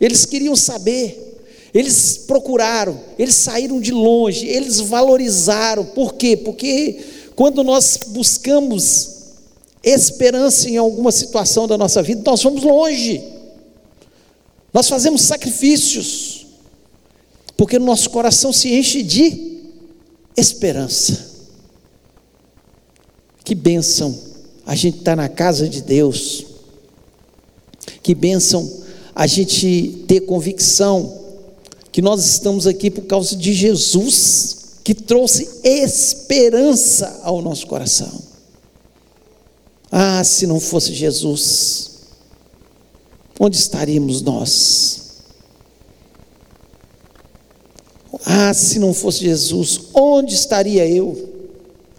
Eles 0.00 0.24
queriam 0.24 0.56
saber. 0.56 1.24
Eles 1.72 2.16
procuraram, 2.26 2.98
eles 3.18 3.34
saíram 3.34 3.78
de 3.78 3.92
longe, 3.92 4.46
eles 4.46 4.80
valorizaram. 4.80 5.84
Por 5.84 6.14
quê? 6.14 6.34
Porque 6.34 6.98
quando 7.36 7.62
nós 7.62 8.00
buscamos 8.08 9.10
esperança 9.84 10.68
em 10.68 10.78
alguma 10.78 11.12
situação 11.12 11.68
da 11.68 11.78
nossa 11.78 12.02
vida, 12.02 12.22
nós 12.28 12.42
vamos 12.42 12.64
longe. 12.64 13.22
Nós 14.72 14.88
fazemos 14.88 15.22
sacrifícios, 15.22 16.46
porque 17.56 17.78
nosso 17.78 18.10
coração 18.10 18.52
se 18.52 18.74
enche 18.74 19.02
de 19.02 19.60
esperança. 20.36 21.36
Que 23.44 23.54
bênção 23.54 24.18
a 24.64 24.74
gente 24.74 24.98
está 24.98 25.14
na 25.14 25.28
casa 25.28 25.68
de 25.68 25.80
Deus 25.80 26.44
Que 28.02 28.14
bênção 28.14 28.68
a 29.14 29.26
gente 29.26 30.04
ter 30.06 30.20
convicção 30.20 31.24
que 31.90 32.02
nós 32.02 32.24
estamos 32.26 32.66
aqui 32.66 32.90
por 32.90 33.02
causa 33.06 33.34
de 33.34 33.52
Jesus, 33.52 34.55
que 34.86 34.94
trouxe 34.94 35.48
esperança 35.64 37.18
ao 37.24 37.42
nosso 37.42 37.66
coração. 37.66 38.22
Ah, 39.90 40.22
se 40.22 40.46
não 40.46 40.60
fosse 40.60 40.94
Jesus, 40.94 41.90
onde 43.40 43.56
estaríamos 43.56 44.22
nós? 44.22 45.00
Ah, 48.24 48.54
se 48.54 48.78
não 48.78 48.94
fosse 48.94 49.24
Jesus, 49.24 49.80
onde 49.92 50.34
estaria 50.34 50.88
eu? 50.88 51.30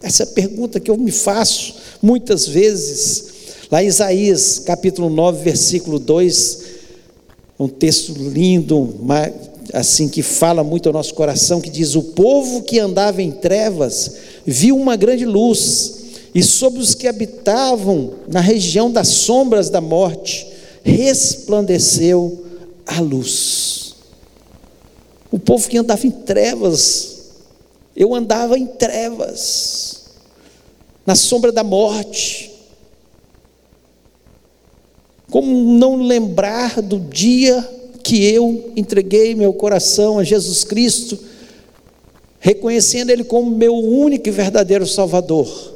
Essa 0.01 0.24
é 0.24 0.25
a 0.25 0.29
pergunta 0.29 0.79
que 0.79 0.89
eu 0.89 0.96
me 0.96 1.12
faço 1.12 1.75
muitas 2.01 2.48
vezes. 2.48 3.25
Lá 3.70 3.84
em 3.84 3.88
Isaías, 3.88 4.60
capítulo 4.60 5.10
9, 5.10 5.44
versículo 5.44 6.00
2, 6.00 6.63
um 7.60 7.67
texto 7.67 8.13
lindo, 8.13 8.96
assim 9.74 10.08
que 10.08 10.22
fala 10.22 10.64
muito 10.64 10.88
ao 10.88 10.94
nosso 10.94 11.14
coração, 11.14 11.62
que 11.62 11.70
diz: 11.70 11.96
"O 11.96 12.04
povo 12.04 12.64
que 12.64 12.80
andava 12.80 13.22
em 13.22 13.32
trevas 13.32 14.16
viu 14.46 14.78
uma 14.78 14.96
grande 14.96 15.26
luz, 15.26 15.96
e 16.34 16.44
sobre 16.44 16.80
os 16.80 16.94
que 16.94 17.08
habitavam 17.08 18.14
na 18.28 18.40
região 18.40 18.92
das 18.92 19.08
sombras 19.08 19.70
da 19.70 19.82
morte 19.82 20.48
resplandeceu 20.84 22.46
a 22.86 23.00
luz." 23.02 23.96
O 25.32 25.38
povo 25.38 25.68
que 25.68 25.78
andava 25.78 26.08
em 26.08 26.12
trevas, 26.12 27.18
eu 27.96 28.16
andava 28.16 28.58
em 28.58 28.66
trevas, 28.66 30.04
na 31.06 31.16
sombra 31.16 31.52
da 31.52 31.64
morte. 31.64 32.52
Como 35.30 35.74
não 35.74 35.98
lembrar 35.98 36.82
do 36.82 36.98
dia 37.00 37.77
que 38.08 38.24
eu 38.24 38.72
entreguei 38.74 39.36
meu 39.36 39.52
coração 39.52 40.18
a 40.18 40.24
Jesus 40.24 40.64
Cristo, 40.64 41.20
reconhecendo 42.40 43.10
Ele 43.10 43.26
como 43.26 43.52
meu 43.52 43.76
único 43.76 44.30
e 44.30 44.32
verdadeiro 44.32 44.88
Salvador. 44.88 45.76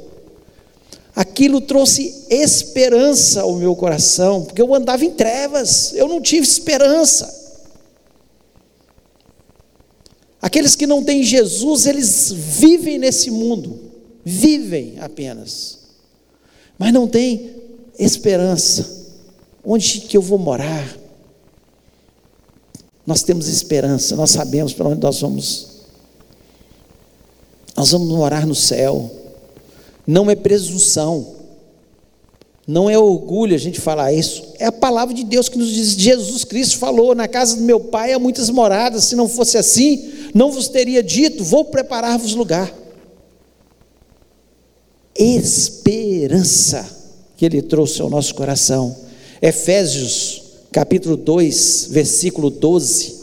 Aquilo 1.13 1.59
trouxe 1.59 2.25
esperança 2.29 3.41
ao 3.41 3.57
meu 3.57 3.75
coração, 3.75 4.45
porque 4.45 4.61
eu 4.61 4.73
andava 4.73 5.03
em 5.03 5.11
trevas, 5.11 5.91
eu 5.93 6.07
não 6.07 6.21
tive 6.21 6.47
esperança. 6.47 7.37
Aqueles 10.41 10.73
que 10.73 10.87
não 10.87 11.03
têm 11.03 11.23
Jesus, 11.23 11.85
eles 11.85 12.31
vivem 12.31 12.97
nesse 12.97 13.29
mundo, 13.29 13.77
vivem 14.23 14.95
apenas, 15.01 15.79
mas 16.79 16.93
não 16.93 17.09
têm 17.09 17.57
esperança. 17.99 19.01
Onde 19.65 19.99
que 19.99 20.15
eu 20.15 20.21
vou 20.21 20.39
morar? 20.39 21.00
Nós 23.05 23.23
temos 23.23 23.47
esperança, 23.47 24.15
nós 24.15 24.31
sabemos 24.31 24.73
para 24.73 24.87
onde 24.87 25.01
nós 25.01 25.19
vamos. 25.21 25.67
Nós 27.75 27.91
vamos 27.91 28.09
morar 28.09 28.45
no 28.45 28.55
céu. 28.55 29.09
Não 30.05 30.29
é 30.29 30.35
presunção. 30.35 31.41
Não 32.67 32.89
é 32.89 32.97
orgulho 32.97 33.55
a 33.55 33.57
gente 33.57 33.81
falar 33.81 34.13
isso, 34.13 34.43
é 34.59 34.65
a 34.65 34.71
palavra 34.71 35.13
de 35.13 35.23
Deus 35.23 35.49
que 35.49 35.57
nos 35.57 35.69
diz. 35.69 35.93
Jesus 35.93 36.43
Cristo 36.43 36.77
falou: 36.77 37.15
Na 37.15 37.27
casa 37.27 37.57
do 37.57 37.63
meu 37.63 37.79
pai 37.79 38.13
há 38.13 38.19
muitas 38.19 38.49
moradas, 38.49 39.05
se 39.05 39.15
não 39.15 39.27
fosse 39.27 39.57
assim, 39.57 40.09
não 40.33 40.51
vos 40.51 40.67
teria 40.67 41.01
dito: 41.01 41.43
Vou 41.43 41.65
preparar-vos 41.65 42.35
lugar. 42.35 42.71
Esperança 45.15 46.87
que 47.35 47.45
Ele 47.45 47.61
trouxe 47.61 48.01
ao 48.01 48.09
nosso 48.09 48.33
coração. 48.35 48.95
Efésios, 49.41 50.40
capítulo 50.71 51.17
2, 51.17 51.87
versículo 51.89 52.49
12, 52.49 53.15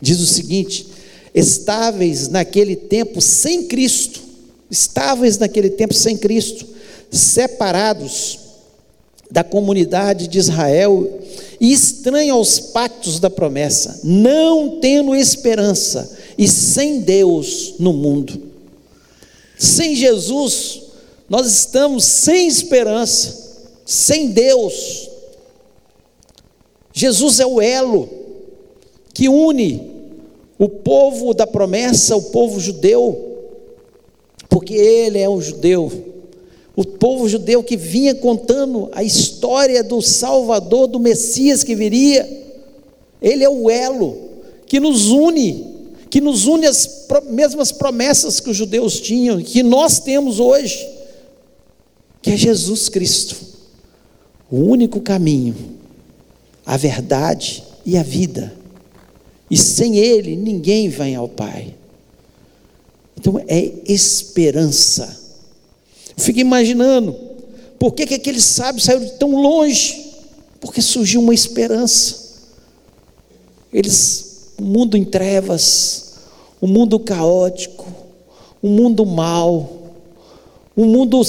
diz 0.00 0.20
o 0.20 0.26
seguinte: 0.26 0.86
Estáveis 1.34 2.28
naquele 2.28 2.74
tempo 2.74 3.20
sem 3.20 3.66
Cristo, 3.66 4.20
estáveis 4.70 5.38
naquele 5.38 5.70
tempo 5.70 5.94
sem 5.94 6.16
Cristo, 6.16 6.66
separados 7.10 8.40
da 9.30 9.42
comunidade 9.42 10.28
de 10.28 10.38
Israel 10.38 11.20
e 11.60 11.72
estranho 11.72 12.34
aos 12.34 12.58
pactos 12.58 13.18
da 13.18 13.30
promessa, 13.30 14.00
não 14.04 14.78
tendo 14.80 15.14
esperança 15.14 16.16
e 16.36 16.46
sem 16.48 17.00
Deus 17.00 17.74
no 17.78 17.92
mundo. 17.92 18.40
Sem 19.58 19.96
Jesus, 19.96 20.82
nós 21.28 21.46
estamos 21.46 22.04
sem 22.04 22.46
esperança, 22.46 23.34
sem 23.84 24.30
Deus. 24.30 25.08
Jesus 26.98 27.40
é 27.40 27.46
o 27.46 27.60
elo 27.60 28.08
que 29.12 29.28
une 29.28 29.94
o 30.58 30.66
povo 30.66 31.34
da 31.34 31.46
promessa, 31.46 32.16
o 32.16 32.22
povo 32.22 32.58
judeu, 32.58 33.44
porque 34.48 34.72
ele 34.72 35.18
é 35.18 35.28
o 35.28 35.38
judeu, 35.38 35.92
o 36.74 36.86
povo 36.86 37.28
judeu 37.28 37.62
que 37.62 37.76
vinha 37.76 38.14
contando 38.14 38.88
a 38.92 39.04
história 39.04 39.84
do 39.84 40.00
Salvador, 40.00 40.86
do 40.86 40.98
Messias 40.98 41.62
que 41.62 41.74
viria. 41.74 42.26
Ele 43.20 43.44
é 43.44 43.48
o 43.50 43.68
elo 43.68 44.16
que 44.64 44.80
nos 44.80 45.08
une 45.08 45.76
que 46.08 46.20
nos 46.20 46.46
une 46.46 46.66
às 46.66 47.04
mesmas 47.28 47.72
promessas 47.72 48.40
que 48.40 48.48
os 48.48 48.56
judeus 48.56 48.98
tinham, 49.00 49.42
que 49.42 49.62
nós 49.62 49.98
temos 49.98 50.40
hoje, 50.40 50.88
que 52.22 52.30
é 52.30 52.36
Jesus 52.38 52.88
Cristo, 52.88 53.36
o 54.50 54.56
único 54.56 55.00
caminho, 55.00 55.76
a 56.66 56.76
verdade 56.76 57.62
e 57.84 57.96
a 57.96 58.02
vida. 58.02 58.52
E 59.48 59.56
sem 59.56 59.96
Ele 59.96 60.34
ninguém 60.34 60.88
vem 60.88 61.14
ao 61.14 61.28
Pai. 61.28 61.72
Então 63.16 63.40
é 63.46 63.72
esperança. 63.86 65.24
Eu 66.16 66.22
fico 66.22 66.40
imaginando, 66.40 67.16
por 67.78 67.94
que, 67.94 68.06
que 68.06 68.14
aqueles 68.14 68.44
sábios 68.44 68.84
saíram 68.84 69.08
tão 69.16 69.40
longe? 69.40 70.14
Porque 70.60 70.82
surgiu 70.82 71.20
uma 71.20 71.32
esperança. 71.32 72.26
Eles 73.72 74.26
um 74.58 74.64
mundo 74.64 74.96
em 74.96 75.04
trevas, 75.04 76.14
um 76.60 76.66
mundo 76.66 76.98
caótico, 76.98 77.86
um 78.62 78.70
mundo 78.70 79.04
mau, 79.04 79.92
um 80.76 80.86
mundo 80.86 81.22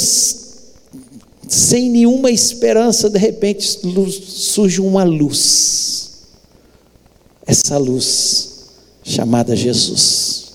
sem 1.47 1.89
nenhuma 1.89 2.31
esperança, 2.31 3.09
de 3.09 3.17
repente 3.17 3.79
surge 4.11 4.81
uma 4.81 5.03
luz. 5.03 6.11
Essa 7.45 7.77
luz 7.77 8.65
chamada 9.03 9.55
Jesus. 9.55 10.45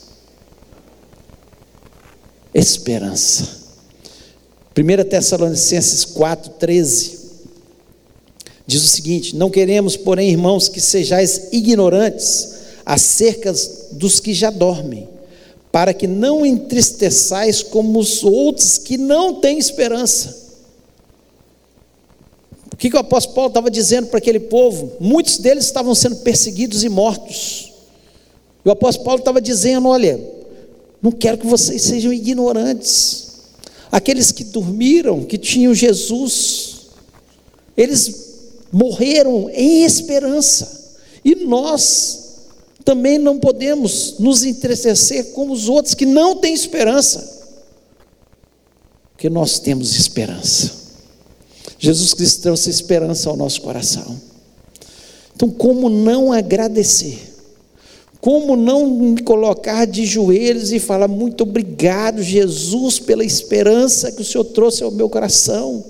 Esperança. 2.54 3.62
1 4.76 5.08
Tessalonicenses 5.08 6.04
4, 6.04 6.50
13 6.58 7.22
diz 8.66 8.84
o 8.84 8.88
seguinte: 8.88 9.36
Não 9.36 9.50
queremos, 9.50 9.96
porém, 9.96 10.30
irmãos, 10.30 10.68
que 10.68 10.80
sejais 10.80 11.48
ignorantes 11.52 12.54
acerca 12.84 13.52
dos 13.92 14.20
que 14.20 14.34
já 14.34 14.50
dormem, 14.50 15.08
para 15.70 15.94
que 15.94 16.06
não 16.06 16.44
entristeçais 16.44 17.62
como 17.62 17.98
os 17.98 18.22
outros 18.22 18.78
que 18.78 18.96
não 18.96 19.34
têm 19.40 19.58
esperança. 19.58 20.41
Que, 22.82 22.90
que 22.90 22.96
o 22.96 22.98
apóstolo 22.98 23.36
Paulo 23.36 23.48
estava 23.48 23.70
dizendo 23.70 24.08
para 24.08 24.18
aquele 24.18 24.40
povo? 24.40 24.94
Muitos 24.98 25.38
deles 25.38 25.66
estavam 25.66 25.94
sendo 25.94 26.16
perseguidos 26.16 26.82
e 26.82 26.88
mortos. 26.88 27.72
E 28.64 28.68
o 28.68 28.72
apóstolo 28.72 29.04
Paulo 29.04 29.20
estava 29.20 29.40
dizendo: 29.40 29.86
Olha, 29.86 30.18
não 31.00 31.12
quero 31.12 31.38
que 31.38 31.46
vocês 31.46 31.80
sejam 31.80 32.12
ignorantes. 32.12 33.34
Aqueles 33.92 34.32
que 34.32 34.42
dormiram, 34.42 35.22
que 35.22 35.38
tinham 35.38 35.72
Jesus, 35.72 36.88
eles 37.76 38.32
morreram 38.72 39.48
em 39.50 39.84
esperança. 39.84 40.96
E 41.24 41.36
nós 41.36 42.40
também 42.84 43.16
não 43.16 43.38
podemos 43.38 44.18
nos 44.18 44.42
entristecer 44.42 45.26
como 45.26 45.52
os 45.52 45.68
outros 45.68 45.94
que 45.94 46.04
não 46.04 46.34
têm 46.34 46.52
esperança, 46.52 47.46
porque 49.12 49.30
nós 49.30 49.60
temos 49.60 49.94
esperança. 49.94 50.81
Jesus 51.82 52.14
Cristo 52.14 52.42
trouxe 52.42 52.70
esperança 52.70 53.28
ao 53.28 53.36
nosso 53.36 53.60
coração. 53.60 54.16
Então, 55.34 55.50
como 55.50 55.88
não 55.88 56.32
agradecer? 56.32 57.18
Como 58.20 58.54
não 58.54 58.88
me 58.88 59.20
colocar 59.20 59.84
de 59.84 60.06
joelhos 60.06 60.70
e 60.70 60.78
falar 60.78 61.08
muito 61.08 61.42
obrigado, 61.42 62.22
Jesus, 62.22 63.00
pela 63.00 63.24
esperança 63.24 64.12
que 64.12 64.22
o 64.22 64.24
Senhor 64.24 64.44
trouxe 64.44 64.84
ao 64.84 64.92
meu 64.92 65.08
coração? 65.08 65.84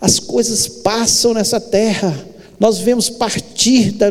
As 0.00 0.18
coisas 0.18 0.66
passam 0.66 1.34
nessa 1.34 1.60
terra, 1.60 2.26
nós 2.58 2.78
vemos 2.78 3.10
partir 3.10 3.92
da, 3.92 4.10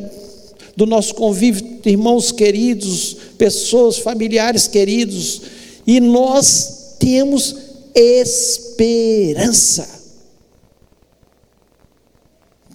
do 0.78 0.86
nosso 0.86 1.16
convívio, 1.16 1.80
irmãos 1.86 2.32
queridos, 2.32 3.18
pessoas, 3.36 3.98
familiares 3.98 4.68
queridos, 4.68 5.42
e 5.88 6.00
nós 6.00 6.98
temos 7.00 7.56
esperança. 7.96 10.03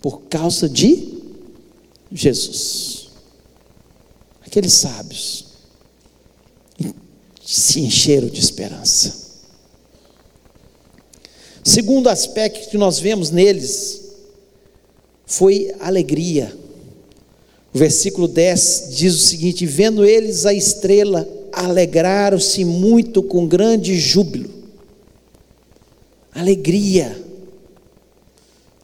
Por 0.00 0.22
causa 0.22 0.68
de 0.68 1.18
Jesus. 2.12 3.08
Aqueles 4.46 4.72
sábios 4.72 5.46
se 7.44 7.80
encheram 7.80 8.28
de 8.28 8.40
esperança. 8.40 9.28
Segundo 11.64 12.08
aspecto 12.08 12.70
que 12.70 12.78
nós 12.78 12.98
vemos 12.98 13.30
neles 13.30 14.02
foi 15.26 15.74
alegria. 15.80 16.56
O 17.74 17.78
versículo 17.78 18.26
10 18.26 18.88
diz 18.96 19.14
o 19.14 19.26
seguinte: 19.26 19.66
Vendo 19.66 20.04
eles 20.04 20.46
a 20.46 20.54
estrela, 20.54 21.28
alegraram-se 21.52 22.64
muito 22.64 23.22
com 23.22 23.46
grande 23.46 23.98
júbilo. 23.98 24.50
Alegria. 26.32 27.27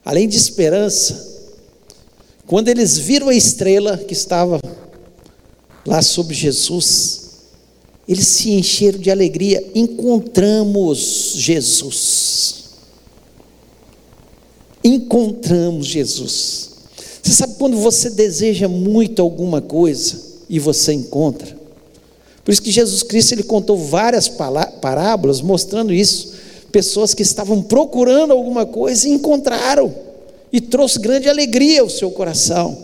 Além 0.05 0.29
de 0.29 0.37
esperança, 0.37 1.35
quando 2.47 2.69
eles 2.69 2.99
viram 2.99 3.29
a 3.29 3.35
estrela 3.35 3.97
que 3.97 4.12
estava 4.12 4.61
lá 5.87 6.03
sobre 6.03 6.35
Jesus, 6.35 7.25
eles 8.07 8.27
se 8.27 8.53
encheram 8.53 8.99
de 8.99 9.11
alegria. 9.11 9.64
Encontramos 9.75 11.33
Jesus. 11.37 12.64
Encontramos 14.83 15.87
Jesus. 15.87 16.71
Você 17.23 17.33
sabe 17.33 17.55
quando 17.55 17.79
você 17.79 18.11
deseja 18.11 18.69
muito 18.69 19.23
alguma 19.23 19.62
coisa 19.62 20.21
e 20.51 20.59
você 20.59 20.93
encontra? 20.93 21.57
Por 22.45 22.53
isso 22.53 22.61
que 22.61 22.71
Jesus 22.71 23.03
Cristo 23.03 23.33
ele 23.33 23.43
contou 23.43 23.79
várias 23.79 24.29
parábolas 24.29 25.40
mostrando 25.40 25.95
isso. 25.95 26.34
Pessoas 26.75 27.15
que 27.15 27.23
estavam 27.23 27.63
procurando 27.63 28.33
alguma 28.33 28.67
coisa 28.67 29.09
e 29.09 29.13
encontraram. 29.13 29.95
E 30.53 30.61
trouxe 30.61 30.99
grande 30.99 31.29
alegria 31.29 31.83
ao 31.83 31.89
seu 31.89 32.11
coração. 32.11 32.77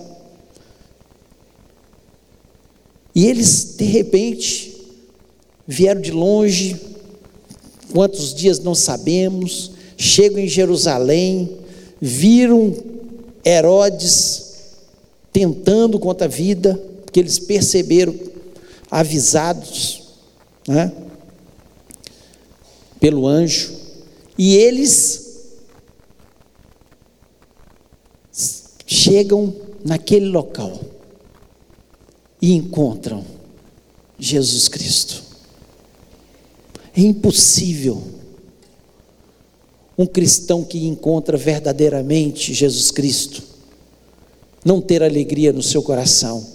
E 3.13 3.27
eles, 3.27 3.75
de 3.77 3.85
repente, 3.85 4.77
vieram 5.67 6.01
de 6.01 6.13
longe, 6.13 6.77
quantos 7.93 8.33
dias 8.33 8.61
não 8.61 8.77
sabemos, 8.77 9.73
chegam 9.97 10.39
em 10.39 10.47
Jerusalém, 10.47 11.59
viram 12.01 12.73
Herodes 13.45 14.53
tentando 15.33 15.99
contra 15.99 16.29
a 16.29 16.31
vida, 16.31 16.81
porque 17.05 17.19
eles 17.19 17.41
perceberam, 17.41 18.15
avisados 18.89 20.03
né, 20.69 20.93
pelo 23.01 23.27
anjo, 23.27 23.80
e 24.43 24.57
eles 24.57 25.29
chegam 28.87 29.55
naquele 29.85 30.29
local 30.31 30.81
e 32.41 32.55
encontram 32.55 33.23
Jesus 34.19 34.67
Cristo. 34.67 35.23
É 36.97 37.03
impossível 37.03 38.03
um 39.99 40.07
cristão 40.07 40.65
que 40.65 40.87
encontra 40.87 41.37
verdadeiramente 41.37 42.55
Jesus 42.55 42.91
Cristo 42.91 43.43
não 44.65 44.81
ter 44.81 45.03
alegria 45.03 45.53
no 45.53 45.63
seu 45.63 45.83
coração, 45.83 46.47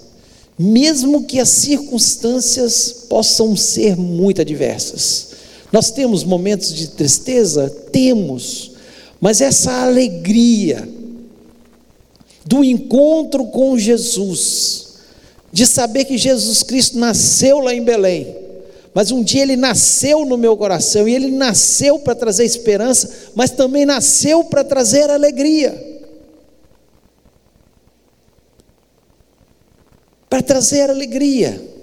mesmo 0.58 1.26
que 1.26 1.40
as 1.40 1.50
circunstâncias 1.50 3.06
possam 3.08 3.56
ser 3.56 3.96
muito 3.96 4.42
adversas. 4.42 5.35
Nós 5.72 5.92
temos 5.92 6.24
momentos 6.24 6.74
de 6.74 6.90
tristeza? 6.90 7.70
Temos, 7.92 8.72
mas 9.20 9.42
essa 9.42 9.84
alegria 9.84 10.88
do 12.46 12.64
encontro 12.64 13.46
com 13.46 13.78
Jesus, 13.78 14.94
de 15.52 15.66
saber 15.66 16.06
que 16.06 16.18
Jesus 16.18 16.62
Cristo 16.62 16.98
nasceu 16.98 17.60
lá 17.60 17.74
em 17.74 17.84
Belém, 17.84 18.36
mas 18.94 19.12
um 19.12 19.24
dia 19.24 19.42
ele 19.42 19.58
nasceu 19.58 20.26
no 20.26 20.38
meu 20.38 20.56
coração, 20.56 21.08
e 21.08 21.14
ele 21.14 21.32
nasceu 21.32 22.00
para 22.00 22.16
trazer 22.16 22.46
esperança, 22.46 23.32
mas 23.36 23.50
também 23.50 23.86
nasceu 23.86 24.44
para 24.44 24.64
trazer 24.64 25.10
alegria. 25.10 25.94
Para 30.30 30.42
trazer 30.42 30.90
alegria. 30.90 31.75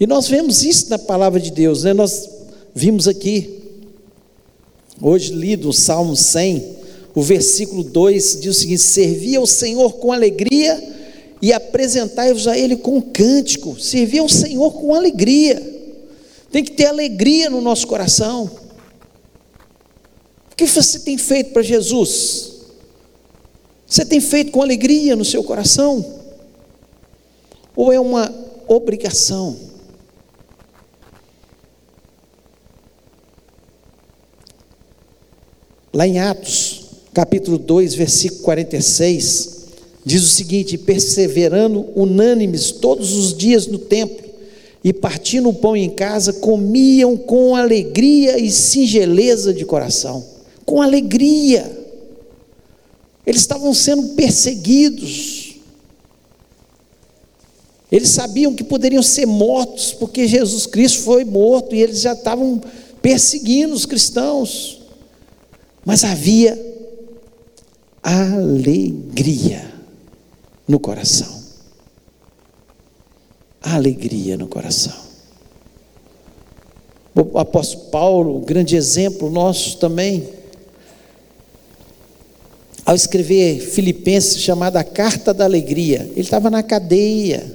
E 0.00 0.06
nós 0.06 0.26
vemos 0.26 0.64
isso 0.64 0.88
na 0.88 0.98
palavra 0.98 1.38
de 1.38 1.50
Deus, 1.50 1.84
né? 1.84 1.92
Nós 1.92 2.26
vimos 2.74 3.06
aqui, 3.06 3.60
hoje 4.98 5.30
lido 5.34 5.68
o 5.68 5.74
Salmo 5.74 6.16
100, 6.16 6.78
o 7.14 7.20
versículo 7.20 7.84
2 7.84 8.40
diz 8.40 8.56
o 8.56 8.60
seguinte: 8.60 8.80
Servi 8.80 9.36
ao 9.36 9.46
Senhor 9.46 9.92
com 9.98 10.10
alegria 10.10 10.82
e 11.42 11.52
apresentai-vos 11.52 12.48
a 12.48 12.56
Ele 12.56 12.76
com 12.76 13.02
cântico. 13.02 13.78
Servir 13.78 14.20
ao 14.20 14.28
Senhor 14.28 14.72
com 14.72 14.94
alegria. 14.94 15.60
Tem 16.50 16.64
que 16.64 16.72
ter 16.72 16.86
alegria 16.86 17.50
no 17.50 17.60
nosso 17.60 17.86
coração. 17.86 18.50
O 20.50 20.56
que 20.56 20.64
você 20.64 20.98
tem 21.00 21.18
feito 21.18 21.52
para 21.52 21.62
Jesus? 21.62 22.52
Você 23.86 24.04
tem 24.04 24.20
feito 24.20 24.50
com 24.50 24.62
alegria 24.62 25.14
no 25.14 25.26
seu 25.26 25.44
coração? 25.44 26.04
Ou 27.76 27.92
é 27.92 28.00
uma 28.00 28.32
obrigação? 28.66 29.69
Lá 35.92 36.06
em 36.06 36.20
Atos, 36.20 36.82
capítulo 37.12 37.58
2, 37.58 37.94
versículo 37.94 38.42
46, 38.42 39.58
diz 40.04 40.22
o 40.22 40.28
seguinte: 40.28 40.78
perseverando 40.78 41.88
unânimes 41.96 42.70
todos 42.70 43.12
os 43.12 43.36
dias 43.36 43.66
no 43.66 43.76
templo, 43.76 44.24
e 44.84 44.92
partindo 44.92 45.48
o 45.48 45.54
pão 45.54 45.76
em 45.76 45.90
casa, 45.90 46.32
comiam 46.34 47.16
com 47.16 47.56
alegria 47.56 48.38
e 48.38 48.50
singeleza 48.52 49.52
de 49.52 49.64
coração. 49.64 50.24
Com 50.64 50.80
alegria. 50.80 51.78
Eles 53.26 53.42
estavam 53.42 53.74
sendo 53.74 54.14
perseguidos. 54.14 55.56
Eles 57.90 58.10
sabiam 58.10 58.54
que 58.54 58.62
poderiam 58.62 59.02
ser 59.02 59.26
mortos, 59.26 59.92
porque 59.92 60.28
Jesus 60.28 60.66
Cristo 60.66 61.00
foi 61.00 61.24
morto 61.24 61.74
e 61.74 61.82
eles 61.82 62.00
já 62.00 62.12
estavam 62.12 62.62
perseguindo 63.02 63.74
os 63.74 63.84
cristãos. 63.84 64.79
Mas 65.84 66.04
havia 66.04 66.58
alegria 68.02 69.70
no 70.66 70.78
coração. 70.78 71.40
Alegria 73.62 74.36
no 74.36 74.46
coração. 74.46 75.10
O 77.14 77.38
apóstolo 77.38 77.84
Paulo, 77.90 78.40
grande 78.40 78.76
exemplo 78.76 79.30
nosso 79.30 79.78
também, 79.78 80.28
ao 82.86 82.94
escrever 82.94 83.60
Filipenses, 83.60 84.40
chamada 84.40 84.82
Carta 84.82 85.34
da 85.34 85.44
Alegria, 85.44 86.08
ele 86.12 86.20
estava 86.20 86.50
na 86.50 86.62
cadeia, 86.62 87.54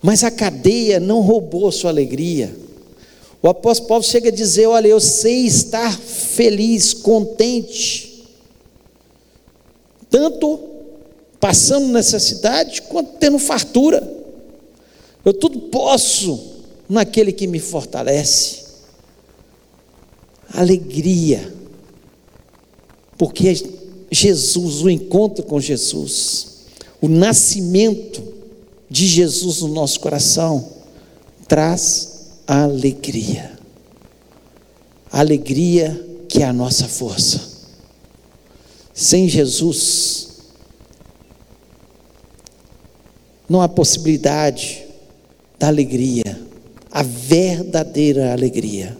mas 0.00 0.24
a 0.24 0.30
cadeia 0.30 0.98
não 0.98 1.20
roubou 1.20 1.70
sua 1.70 1.90
alegria. 1.90 2.54
O 3.40 3.48
apóstolo 3.48 3.88
Paulo 3.88 4.04
chega 4.04 4.28
a 4.28 4.32
dizer: 4.32 4.66
Olha, 4.66 4.88
eu 4.88 5.00
sei 5.00 5.46
estar 5.46 5.96
feliz, 5.96 6.92
contente, 6.92 8.24
tanto 10.10 10.60
passando 11.38 11.86
necessidade 11.88 12.82
quanto 12.82 13.12
tendo 13.18 13.38
fartura. 13.38 14.16
Eu 15.24 15.32
tudo 15.32 15.58
posso 15.60 16.56
naquele 16.88 17.32
que 17.32 17.46
me 17.46 17.60
fortalece. 17.60 18.66
Alegria, 20.52 21.52
porque 23.16 23.54
Jesus, 24.10 24.82
o 24.82 24.88
encontro 24.88 25.44
com 25.44 25.60
Jesus, 25.60 26.46
o 27.00 27.08
nascimento 27.08 28.22
de 28.88 29.06
Jesus 29.06 29.60
no 29.60 29.68
nosso 29.68 30.00
coração, 30.00 30.66
traz 31.46 32.17
alegria. 32.48 33.58
Alegria 35.12 36.06
que 36.26 36.42
é 36.42 36.46
a 36.46 36.52
nossa 36.52 36.88
força. 36.88 37.58
Sem 38.94 39.28
Jesus, 39.28 40.28
não 43.48 43.60
há 43.60 43.68
possibilidade 43.68 44.86
da 45.58 45.68
alegria, 45.68 46.40
a 46.90 47.02
verdadeira 47.02 48.32
alegria. 48.32 48.96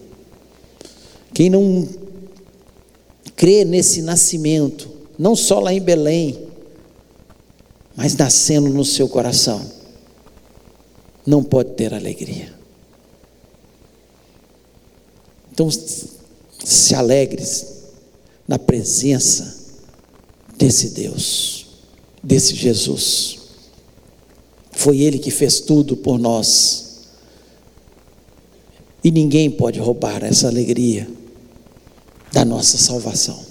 Quem 1.33 1.49
não 1.49 1.87
crê 3.35 3.65
nesse 3.65 4.01
nascimento, 4.01 4.89
não 5.17 5.35
só 5.35 5.59
lá 5.59 5.73
em 5.73 5.81
Belém, 5.81 6.47
mas 7.95 8.15
nascendo 8.15 8.69
no 8.69 8.85
seu 8.85 9.09
coração, 9.09 9.61
não 11.25 11.43
pode 11.43 11.71
ter 11.71 11.93
alegria. 11.93 12.58
Então, 15.59 15.69
se 16.63 16.95
alegres 16.95 17.65
na 18.47 18.57
presença 18.57 19.57
desse 20.57 20.91
Deus, 20.91 21.65
desse 22.23 22.55
Jesus. 22.55 23.39
Foi 24.71 25.01
Ele 25.01 25.19
que 25.19 25.29
fez 25.29 25.59
tudo 25.59 25.97
por 25.97 26.17
nós. 26.17 27.09
E 29.03 29.11
ninguém 29.11 29.51
pode 29.51 29.79
roubar 29.79 30.23
essa 30.23 30.47
alegria 30.47 31.09
da 32.31 32.45
nossa 32.45 32.77
salvação. 32.77 33.45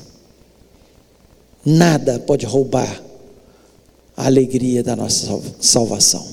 Nada 1.63 2.19
pode 2.19 2.47
roubar 2.47 3.03
a 4.17 4.25
alegria 4.25 4.83
da 4.83 4.97
nossa 4.97 5.43
salvação. 5.61 6.27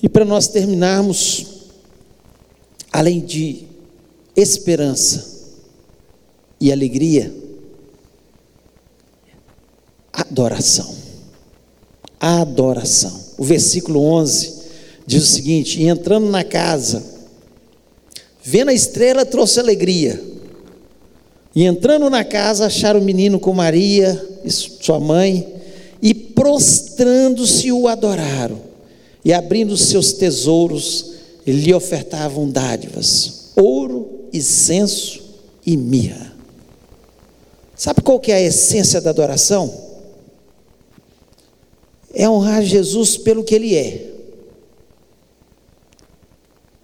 E 0.00 0.08
para 0.08 0.24
nós 0.24 0.46
terminarmos, 0.46 1.53
além 2.94 3.18
de 3.18 3.64
esperança 4.36 5.34
e 6.60 6.70
alegria, 6.70 7.34
adoração. 10.12 10.94
Adoração. 12.20 13.20
O 13.36 13.42
versículo 13.42 14.00
11 14.00 14.54
diz 15.04 15.24
o 15.24 15.26
seguinte: 15.26 15.82
E 15.82 15.88
entrando 15.88 16.30
na 16.30 16.44
casa, 16.44 17.04
vendo 18.40 18.68
a 18.68 18.74
estrela, 18.74 19.26
trouxe 19.26 19.58
alegria. 19.58 20.22
E 21.52 21.64
entrando 21.64 22.08
na 22.08 22.22
casa, 22.22 22.66
acharam 22.66 23.00
o 23.00 23.04
menino 23.04 23.40
com 23.40 23.52
Maria, 23.52 24.24
sua 24.46 25.00
mãe, 25.00 25.52
e 26.00 26.14
prostrando-se 26.14 27.72
o 27.72 27.88
adoraram. 27.88 28.60
E 29.24 29.32
abrindo 29.32 29.76
seus 29.76 30.12
tesouros, 30.12 31.13
lhe 31.52 31.74
ofertavam 31.74 32.48
dádivas, 32.50 33.50
ouro, 33.54 34.28
incenso 34.32 35.22
e 35.64 35.76
mirra. 35.76 36.34
Sabe 37.76 38.00
qual 38.00 38.20
que 38.20 38.32
é 38.32 38.36
a 38.36 38.42
essência 38.42 39.00
da 39.00 39.10
adoração? 39.10 39.82
É 42.12 42.28
honrar 42.28 42.62
Jesus 42.62 43.16
pelo 43.16 43.42
que 43.42 43.54
ele 43.54 43.74
é. 43.76 44.10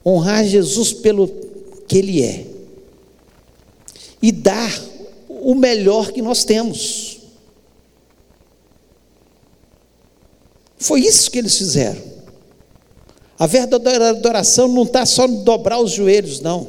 Honrar 0.05 0.45
Jesus 0.45 0.93
pelo 0.93 1.29
que 1.87 1.99
ele 1.99 2.23
é. 2.23 2.47
E 4.21 4.33
dar 4.33 4.71
o 5.29 5.55
melhor 5.55 6.13
que 6.13 6.21
nós 6.21 6.45
temos. 6.45 7.21
Foi 10.79 11.01
isso 11.01 11.31
que 11.31 11.39
eles 11.39 11.57
fizeram. 11.57 12.03
A 13.41 13.47
verdadeira 13.47 14.11
adoração 14.11 14.69
não 14.69 14.83
está 14.83 15.07
só 15.07 15.25
em 15.25 15.43
dobrar 15.43 15.81
os 15.81 15.93
joelhos, 15.93 16.43
não. 16.43 16.69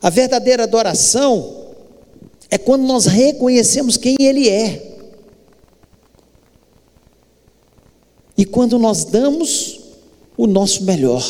A 0.00 0.08
verdadeira 0.08 0.62
adoração 0.62 1.66
é 2.48 2.56
quando 2.56 2.84
nós 2.84 3.04
reconhecemos 3.04 3.98
quem 3.98 4.16
Ele 4.18 4.48
é. 4.48 4.96
E 8.34 8.46
quando 8.46 8.78
nós 8.78 9.04
damos 9.04 9.80
o 10.38 10.46
nosso 10.46 10.84
melhor. 10.84 11.22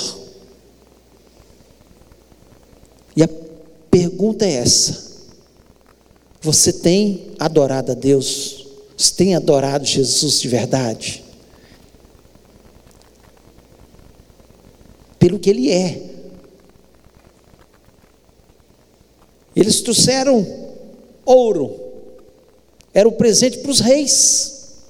E 3.16 3.24
a 3.24 3.28
pergunta 3.90 4.46
é 4.46 4.52
essa: 4.52 5.10
você 6.40 6.72
tem 6.72 7.32
adorado 7.40 7.90
a 7.90 7.94
Deus? 7.96 8.68
Você 8.96 9.12
tem 9.14 9.34
adorado 9.34 9.84
Jesus 9.84 10.40
de 10.40 10.46
verdade? 10.46 11.21
Pelo 15.22 15.38
que 15.38 15.50
Ele 15.50 15.70
é. 15.70 16.02
Eles 19.54 19.80
trouxeram 19.80 20.44
ouro, 21.24 21.78
era 22.92 23.08
o 23.08 23.12
presente 23.12 23.58
para 23.58 23.70
os 23.70 23.78
reis. 23.78 24.82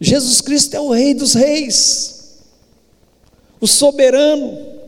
Jesus 0.00 0.40
Cristo 0.40 0.74
é 0.74 0.80
o 0.80 0.92
Rei 0.92 1.12
dos 1.12 1.34
Reis, 1.34 2.38
o 3.60 3.66
soberano, 3.66 4.78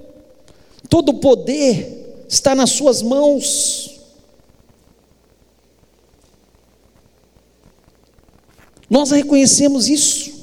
todo 0.89 1.09
o 1.09 1.19
poder 1.19 2.25
está 2.29 2.55
nas 2.55 2.71
Suas 2.71 3.03
mãos. 3.03 3.99
Nós 8.89 9.11
reconhecemos 9.11 9.89
isso. 9.89 10.40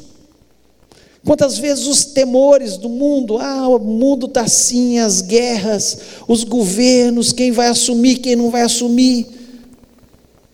Quantas 1.28 1.58
vezes 1.58 1.88
os 1.88 2.06
temores 2.06 2.78
do 2.78 2.88
mundo, 2.88 3.38
ah, 3.38 3.68
o 3.68 3.80
mundo 3.80 4.28
está 4.28 4.44
assim, 4.44 4.98
as 4.98 5.20
guerras, 5.20 6.00
os 6.26 6.46
governos, 6.46 7.34
quem 7.34 7.52
vai 7.52 7.68
assumir, 7.68 8.20
quem 8.20 8.34
não 8.34 8.50
vai 8.50 8.62
assumir, 8.62 9.28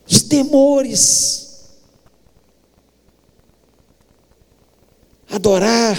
os 0.10 0.24
temores. 0.24 1.60
Adorar 5.30 5.96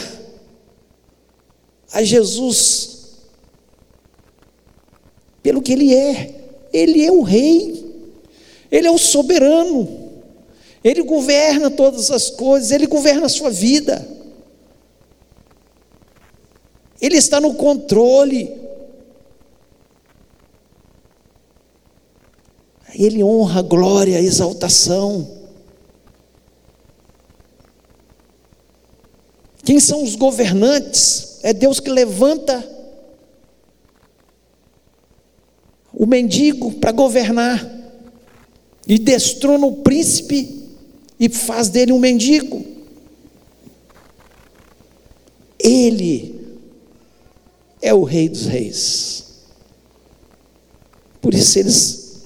a 1.93 2.03
Jesus 2.03 3.21
pelo 5.41 5.63
que 5.63 5.73
Ele 5.73 5.95
é, 5.95 6.35
Ele 6.73 7.07
é 7.07 7.13
o 7.13 7.23
Rei, 7.23 7.95
Ele 8.73 8.89
é 8.89 8.91
o 8.91 8.99
soberano, 8.99 10.11
Ele 10.83 11.05
governa 11.05 11.71
todas 11.71 12.11
as 12.11 12.29
coisas, 12.29 12.73
Ele 12.73 12.89
governa 12.89 13.27
a 13.27 13.29
sua 13.29 13.51
vida. 13.51 14.14
Ele 17.01 17.17
está 17.17 17.41
no 17.41 17.55
controle. 17.55 18.51
Ele 22.95 23.25
honra 23.25 23.61
a 23.61 23.63
glória, 23.63 24.19
a 24.19 24.23
exaltação. 24.23 25.29
Quem 29.65 29.81
são 29.81 30.03
os 30.03 30.15
governantes? 30.15 31.39
É 31.43 31.53
Deus 31.53 31.81
que 31.81 31.91
levanta 31.91 32.67
o 35.93 36.07
mendigo 36.07 36.73
para 36.73 36.93
governar 36.93 37.71
e 38.87 38.99
destrona 38.99 39.67
o 39.67 39.77
príncipe 39.77 40.69
e 41.19 41.29
faz 41.29 41.69
dele 41.69 41.93
um 41.93 41.99
mendigo. 41.99 42.65
Ele 45.59 46.44
é 47.85 47.93
o 47.93 48.03
Rei 48.03 48.31
dos 48.31 48.47
Reis. 48.47 49.25
Por 51.21 51.35
isso 51.35 51.59
eles, 51.59 52.23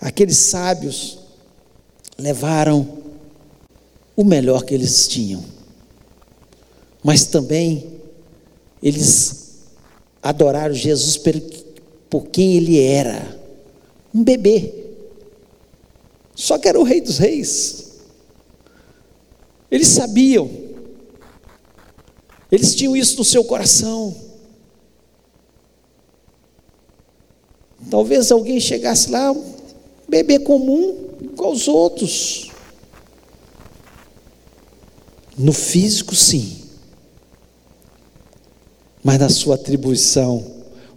aqueles 0.00 0.36
sábios, 0.36 1.18
levaram 2.16 3.02
o 4.14 4.22
melhor 4.22 4.64
que 4.64 4.72
eles 4.72 5.08
tinham, 5.08 5.44
mas 7.02 7.24
também 7.24 8.00
eles 8.80 9.58
adoraram 10.22 10.74
Jesus 10.74 11.16
por, 11.16 11.34
por 12.08 12.26
quem 12.28 12.56
ele 12.56 12.80
era, 12.80 13.36
um 14.14 14.22
bebê, 14.22 14.72
só 16.36 16.56
que 16.56 16.68
era 16.68 16.78
o 16.78 16.84
Rei 16.84 17.00
dos 17.00 17.18
Reis. 17.18 17.98
Eles 19.70 19.88
sabiam, 19.88 20.48
eles 22.50 22.76
tinham 22.76 22.96
isso 22.96 23.18
no 23.18 23.24
seu 23.24 23.42
coração. 23.42 24.29
Talvez 27.88 28.30
alguém 28.30 28.60
chegasse 28.60 29.10
lá, 29.10 29.32
um 29.32 29.44
bebê 30.08 30.38
comum, 30.38 31.08
igual 31.20 31.52
os 31.52 31.68
outros. 31.68 32.50
No 35.38 35.52
físico, 35.52 36.14
sim. 36.14 36.58
Mas 39.02 39.18
na 39.18 39.28
sua 39.28 39.54
atribuição, 39.54 40.44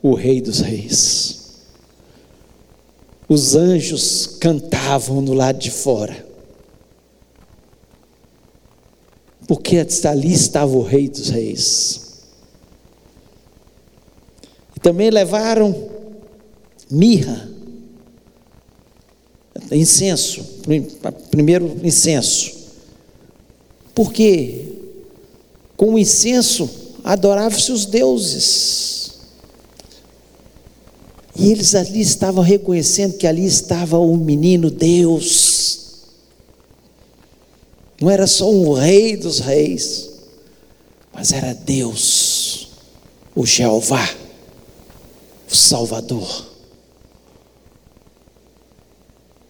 o 0.02 0.14
Rei 0.14 0.42
dos 0.42 0.60
Reis. 0.60 1.44
Os 3.30 3.56
anjos 3.56 4.28
cantavam 4.40 5.22
no 5.22 5.34
lado 5.34 5.60
de 5.60 5.72
fora. 5.72 6.28
Porque 9.48 9.78
ali 10.06 10.34
estava 10.34 10.76
o 10.76 10.84
Rei 10.84 11.08
dos 11.08 11.30
Reis. 11.30 12.02
E 14.76 14.80
também 14.80 15.10
levaram 15.10 15.93
mirra, 16.94 17.50
incenso, 19.72 20.46
primeiro 21.32 21.80
incenso. 21.84 22.54
Porque 23.96 24.74
com 25.76 25.96
o 25.96 26.00
incenso 26.00 26.70
adoravam-se 27.04 27.72
os 27.72 27.86
deuses. 27.86 29.12
E 31.36 31.52
eles 31.52 31.74
ali 31.74 32.00
estavam 32.00 32.44
reconhecendo 32.44 33.18
que 33.18 33.26
ali 33.26 33.46
estava 33.46 33.98
o 33.98 34.16
menino 34.16 34.70
Deus. 34.70 35.80
Não 38.00 38.10
era 38.10 38.28
só 38.28 38.50
um 38.50 38.74
rei 38.74 39.18
dos 39.18 39.40
reis, 39.40 40.10
mas 41.12 41.32
era 41.32 41.54
Deus, 41.54 42.70
o 43.36 43.46
Jeová 43.46 44.24
o 45.54 45.56
Salvador, 45.56 46.48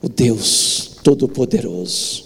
o 0.03 0.09
Deus 0.09 0.97
Todo-Poderoso, 1.01 2.25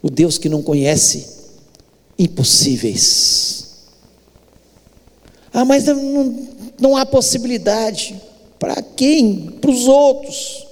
o 0.00 0.08
Deus 0.08 0.38
que 0.38 0.48
não 0.48 0.62
conhece 0.62 1.26
impossíveis. 2.16 3.66
Ah, 5.52 5.64
mas 5.64 5.86
não, 5.86 6.48
não 6.80 6.96
há 6.96 7.04
possibilidade. 7.04 8.20
Para 8.60 8.80
quem? 8.80 9.50
Para 9.60 9.70
os 9.70 9.88
outros. 9.88 10.66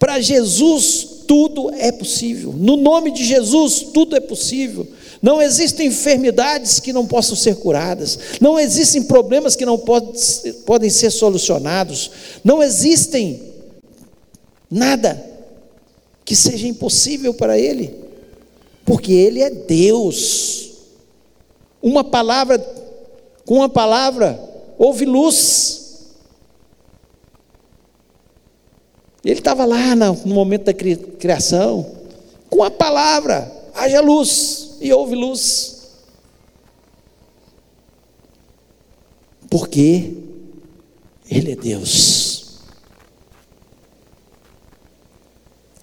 Para 0.00 0.20
Jesus, 0.20 1.08
tudo 1.32 1.70
é 1.72 1.90
possível. 1.90 2.52
No 2.52 2.76
nome 2.76 3.10
de 3.10 3.24
Jesus, 3.24 3.86
tudo 3.94 4.14
é 4.14 4.20
possível. 4.20 4.86
Não 5.22 5.40
existem 5.40 5.86
enfermidades 5.86 6.78
que 6.78 6.92
não 6.92 7.06
possam 7.06 7.34
ser 7.34 7.56
curadas. 7.56 8.18
Não 8.38 8.60
existem 8.60 9.02
problemas 9.04 9.56
que 9.56 9.64
não 9.64 9.78
podem 9.78 10.90
ser 10.90 11.10
solucionados. 11.10 12.10
Não 12.44 12.62
existem 12.62 13.40
nada 14.70 15.24
que 16.22 16.36
seja 16.36 16.68
impossível 16.68 17.32
para 17.32 17.58
Ele. 17.58 17.94
Porque 18.84 19.14
Ele 19.14 19.40
é 19.40 19.48
Deus. 19.48 20.72
Uma 21.80 22.04
palavra, 22.04 22.58
com 23.46 23.54
uma 23.54 23.70
palavra, 23.70 24.38
houve 24.76 25.06
luz. 25.06 25.81
Ele 29.24 29.38
estava 29.38 29.64
lá 29.64 29.94
no 29.94 30.16
momento 30.26 30.64
da 30.64 30.74
criação, 30.74 31.86
com 32.50 32.62
a 32.64 32.70
palavra, 32.70 33.50
haja 33.74 34.00
luz, 34.00 34.76
e 34.80 34.92
houve 34.92 35.14
luz. 35.14 35.90
Porque 39.48 40.12
Ele 41.30 41.52
é 41.52 41.56
Deus. 41.56 42.58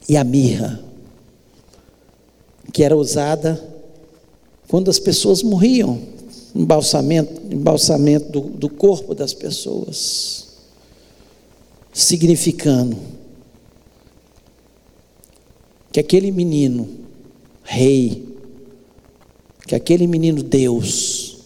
E 0.08 0.18
a 0.18 0.24
mirra, 0.24 0.84
que 2.74 2.84
era 2.84 2.98
usada 2.98 3.64
quando 4.68 4.90
as 4.90 5.00
pessoas 5.00 5.42
morriam, 5.44 6.02
embalsamento, 6.54 7.42
embalsamento 7.54 8.30
do, 8.30 8.42
do 8.42 8.70
corpo 8.70 9.16
das 9.16 9.34
pessoas, 9.34 10.48
significando 11.94 13.19
que 16.00 16.16
aquele 16.16 16.32
menino, 16.32 16.88
rei, 17.62 18.26
que 19.68 19.76
aquele 19.76 20.08
menino 20.08 20.42
Deus, 20.42 21.40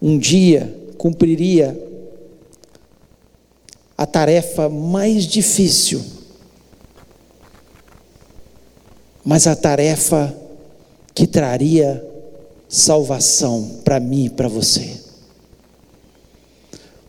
um 0.00 0.18
dia 0.18 0.74
cumpriria 0.96 1.78
a 3.98 4.06
tarefa 4.06 4.66
mais 4.70 5.26
difícil, 5.26 6.02
mas 9.22 9.46
a 9.46 9.54
tarefa 9.54 10.34
que 11.14 11.26
traria 11.26 12.02
salvação 12.66 13.80
para 13.84 14.00
mim 14.00 14.24
e 14.24 14.30
para 14.30 14.48
você. 14.48 15.02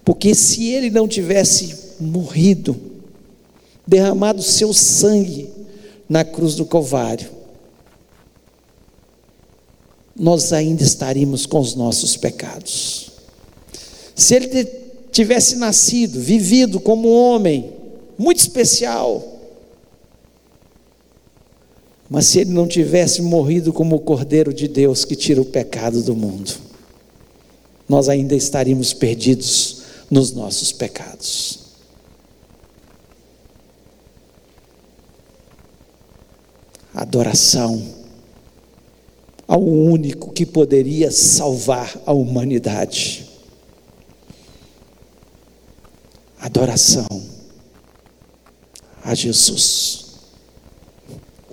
Porque 0.04 0.36
se 0.36 0.68
ele 0.68 0.90
não 0.90 1.08
tivesse 1.08 1.96
morrido, 2.00 2.87
derramado 3.88 4.44
seu 4.44 4.74
sangue 4.74 5.50
na 6.10 6.26
cruz 6.26 6.56
do 6.56 6.66
Calvário, 6.66 7.30
nós 10.16 10.52
ainda 10.52 10.84
estaríamos 10.84 11.46
com 11.46 11.60
os 11.60 11.76
nossos 11.76 12.18
pecados. 12.18 13.12
Se 14.16 14.36
ele 14.36 14.66
tivesse 15.12 15.56
nascido, 15.56 16.20
vivido 16.20 16.80
como 16.80 17.10
um 17.10 17.16
homem 17.16 17.72
muito 18.18 18.40
especial, 18.40 19.36
mas 22.10 22.26
se 22.26 22.40
ele 22.40 22.52
não 22.52 22.68
tivesse 22.68 23.22
morrido 23.22 23.72
como 23.72 23.96
o 23.96 24.00
Cordeiro 24.00 24.54
de 24.54 24.68
Deus 24.68 25.06
que 25.06 25.16
tira 25.16 25.42
o 25.42 25.46
pecado 25.46 26.02
do 26.02 26.16
mundo, 26.16 26.52
nós 27.88 28.10
ainda 28.10 28.36
estaríamos 28.36 28.94
perdidos 28.94 29.84
nos 30.10 30.32
nossos 30.32 30.72
pecados. 30.72 31.67
Adoração 36.98 37.80
ao 39.48 39.62
único 39.62 40.34
que 40.34 40.48
poderia 40.48 41.12
salvar 41.12 41.96
a 42.08 42.12
humanidade. 42.12 43.28
Adoração 46.40 47.08
a 49.04 49.14
Jesus, 49.14 50.06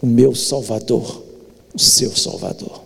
o 0.00 0.07
meu 0.07 0.35
Salvador, 0.35 1.22
o 1.74 1.78
seu 1.78 2.16
Salvador. 2.16 2.83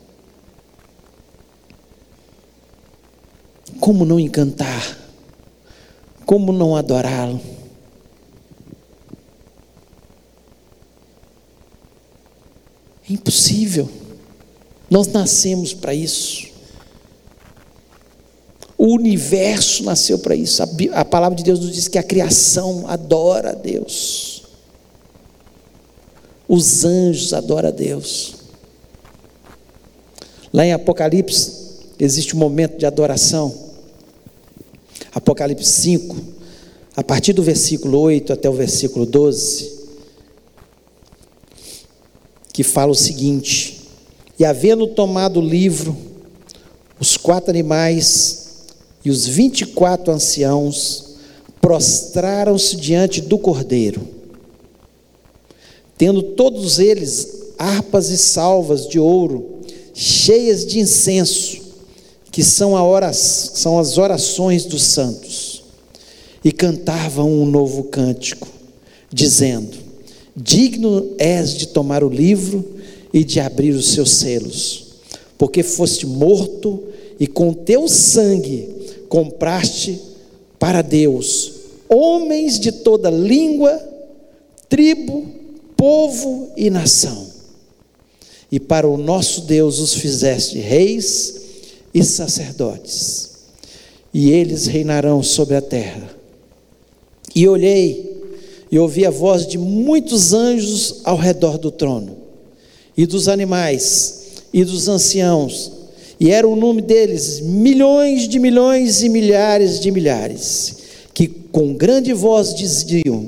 Como 3.78 4.04
não 4.04 4.18
encantar? 4.18 4.98
Como 6.26 6.52
não 6.52 6.74
adorá-lo? 6.74 7.57
É 13.08 13.12
impossível. 13.12 13.88
Nós 14.90 15.06
nascemos 15.08 15.72
para 15.72 15.94
isso. 15.94 16.48
O 18.76 18.94
universo 18.94 19.82
nasceu 19.82 20.18
para 20.18 20.34
isso. 20.34 20.62
A, 20.92 21.04
palavra 21.04 21.36
de 21.36 21.42
Deus 21.42 21.60
nos 21.60 21.72
diz 21.72 21.88
que 21.88 21.98
a 21.98 22.02
criação 22.02 22.84
adora 22.86 23.50
a 23.50 23.54
Deus. 23.54 24.44
Os 26.46 26.84
anjos 26.84 27.32
adoram 27.32 27.68
a 27.68 27.72
Deus. 27.72 28.34
Lá 30.52 30.64
em 30.64 30.72
Apocalipse 30.72 31.52
existe 31.98 32.36
um 32.36 32.38
momento 32.38 32.78
de 32.78 32.86
adoração. 32.86 33.68
Apocalipse 35.12 35.70
5, 35.70 36.16
a 36.96 37.02
partir 37.02 37.32
do 37.32 37.42
versículo 37.42 37.98
8 37.98 38.32
até 38.32 38.48
o 38.48 38.52
versículo 38.52 39.04
12 39.04 39.77
que 42.58 42.64
fala 42.64 42.90
o 42.90 42.96
seguinte: 42.96 43.82
E 44.36 44.44
havendo 44.44 44.88
tomado 44.88 45.38
o 45.38 45.48
livro, 45.48 45.96
os 46.98 47.16
quatro 47.16 47.50
animais 47.50 48.66
e 49.04 49.12
os 49.12 49.28
vinte 49.28 49.60
e 49.60 49.66
quatro 49.66 50.12
anciãos 50.12 51.14
prostraram-se 51.60 52.74
diante 52.74 53.20
do 53.20 53.38
cordeiro, 53.38 54.08
tendo 55.96 56.20
todos 56.20 56.80
eles 56.80 57.52
harpas 57.56 58.10
e 58.10 58.18
salvas 58.18 58.88
de 58.88 58.98
ouro, 58.98 59.60
cheias 59.94 60.66
de 60.66 60.80
incenso, 60.80 61.60
que 62.32 62.42
são, 62.42 62.72
são 63.14 63.78
as 63.78 63.98
orações 63.98 64.64
dos 64.64 64.82
santos, 64.82 65.62
e 66.42 66.50
cantavam 66.50 67.30
um 67.30 67.46
novo 67.46 67.84
cântico, 67.84 68.48
dizendo: 69.12 69.87
Digno 70.40 71.14
és 71.18 71.54
de 71.54 71.68
tomar 71.68 72.04
o 72.04 72.08
livro 72.08 72.64
e 73.12 73.24
de 73.24 73.40
abrir 73.40 73.70
os 73.70 73.88
seus 73.88 74.10
selos, 74.12 74.86
porque 75.36 75.62
foste 75.62 76.06
morto 76.06 76.82
e 77.18 77.26
com 77.26 77.52
teu 77.52 77.88
sangue 77.88 78.68
compraste 79.08 80.00
para 80.58 80.82
Deus 80.82 81.58
homens 81.88 82.60
de 82.60 82.70
toda 82.70 83.10
língua, 83.10 83.80
tribo, 84.68 85.26
povo 85.76 86.52
e 86.56 86.68
nação. 86.68 87.26
E 88.50 88.60
para 88.60 88.88
o 88.88 88.96
nosso 88.96 89.42
Deus 89.42 89.78
os 89.78 89.94
fizeste 89.94 90.58
reis 90.58 91.40
e 91.92 92.04
sacerdotes, 92.04 93.30
e 94.12 94.30
eles 94.30 94.66
reinarão 94.66 95.22
sobre 95.22 95.56
a 95.56 95.62
terra. 95.62 96.16
E 97.34 97.46
olhei, 97.48 98.17
e 98.70 98.78
ouvi 98.78 99.06
a 99.06 99.10
voz 99.10 99.46
de 99.46 99.56
muitos 99.56 100.32
anjos 100.32 101.00
ao 101.04 101.16
redor 101.16 101.58
do 101.58 101.70
trono, 101.70 102.16
e 102.96 103.06
dos 103.06 103.28
animais, 103.28 104.26
e 104.52 104.64
dos 104.64 104.88
anciãos, 104.88 105.72
e 106.20 106.30
era 106.30 106.48
o 106.48 106.56
nome 106.56 106.82
deles 106.82 107.40
milhões 107.40 108.28
de 108.28 108.38
milhões 108.38 109.02
e 109.02 109.08
milhares 109.08 109.80
de 109.80 109.90
milhares, 109.90 110.76
que 111.14 111.28
com 111.28 111.74
grande 111.74 112.12
voz 112.12 112.54
diziam: 112.54 113.26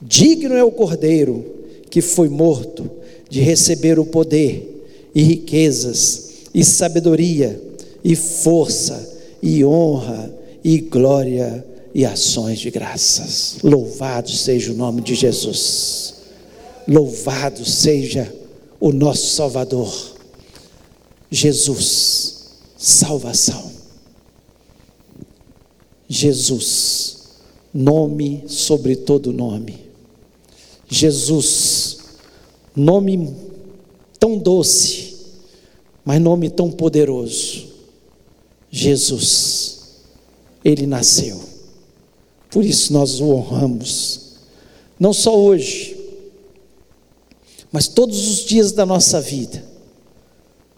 Digno 0.00 0.54
é 0.54 0.62
o 0.62 0.70
cordeiro 0.70 1.44
que 1.90 2.02
foi 2.02 2.28
morto 2.28 2.90
de 3.28 3.40
receber 3.40 3.98
o 3.98 4.04
poder, 4.04 4.84
e 5.14 5.22
riquezas, 5.22 6.30
e 6.54 6.62
sabedoria, 6.62 7.60
e 8.04 8.14
força, 8.14 9.16
e 9.42 9.64
honra, 9.64 10.32
e 10.62 10.78
glória 10.78 11.64
e 11.96 12.04
ações 12.04 12.58
de 12.58 12.70
graças. 12.70 13.56
Louvado 13.62 14.28
seja 14.28 14.70
o 14.70 14.76
nome 14.76 15.00
de 15.00 15.14
Jesus. 15.14 16.16
Louvado 16.86 17.64
seja 17.64 18.30
o 18.78 18.92
nosso 18.92 19.28
Salvador. 19.28 20.14
Jesus, 21.30 22.50
salvação. 22.76 23.72
Jesus, 26.06 27.28
nome 27.72 28.44
sobre 28.46 28.94
todo 28.94 29.32
nome. 29.32 29.78
Jesus, 30.90 32.00
nome 32.76 33.34
tão 34.20 34.36
doce, 34.36 35.16
mas 36.04 36.20
nome 36.20 36.50
tão 36.50 36.70
poderoso. 36.70 37.68
Jesus, 38.70 40.02
ele 40.62 40.86
nasceu. 40.86 41.55
Por 42.56 42.64
isso 42.64 42.90
nós 42.90 43.20
o 43.20 43.34
honramos. 43.34 44.20
Não 44.98 45.12
só 45.12 45.38
hoje, 45.38 45.94
mas 47.70 47.86
todos 47.86 48.28
os 48.28 48.46
dias 48.46 48.72
da 48.72 48.86
nossa 48.86 49.20
vida. 49.20 49.62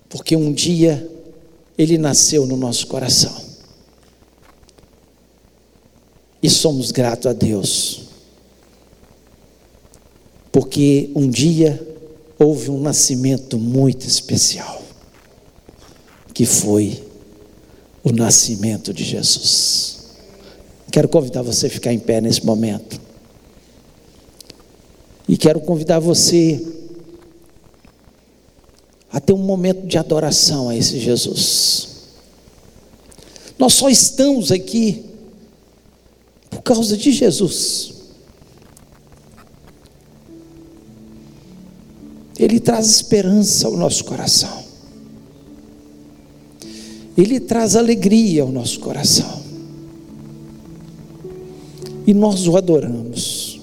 Porque 0.09 0.35
um 0.35 0.53
dia 0.53 1.09
ele 1.79 1.97
nasceu 1.97 2.47
no 2.47 2.57
nosso 2.57 2.89
coração. 2.89 3.33
E 6.43 6.51
somos 6.51 6.91
gratos 6.91 7.29
a 7.29 7.33
Deus. 7.33 8.09
Porque 10.51 11.13
um 11.15 11.31
dia 11.31 11.81
houve 12.37 12.73
um 12.73 12.81
nascimento 12.81 13.57
muito 13.57 14.05
especial, 14.05 14.83
que 16.35 16.45
foi 16.45 17.05
o 18.03 18.11
nascimento 18.11 18.93
de 18.93 19.05
Jesus. 19.05 19.98
Quero 20.91 21.09
convidar 21.09 21.43
você 21.43 21.67
a 21.67 21.71
ficar 21.71 21.93
em 21.93 21.99
pé 21.99 22.21
nesse 22.21 22.45
momento. 22.45 23.01
E 25.29 25.37
quero 25.37 25.61
convidar 25.61 25.99
você 25.99 26.65
a 29.13 29.21
ter 29.21 29.33
um 29.33 29.39
momento 29.39 29.87
de 29.87 29.99
adoração 29.99 30.69
a 30.69 30.77
esse 30.77 30.99
Jesus. 30.99 31.89
Nós 33.59 33.75
só 33.75 33.89
estamos 33.89 34.51
aqui 34.51 35.05
por 36.49 36.63
causa 36.63 36.97
de 36.97 37.13
Jesus. 37.13 37.93
Ele 42.39 42.61
traz 42.61 42.89
esperança 42.89 43.67
ao 43.67 43.77
nosso 43.77 44.05
coração. 44.05 44.65
Ele 47.17 47.41
traz 47.41 47.75
alegria 47.75 48.43
ao 48.43 48.49
nosso 48.49 48.79
coração. 48.79 49.48
E 52.09 52.15
nós 52.15 52.49
o 52.49 52.57
adoramos 52.57 53.61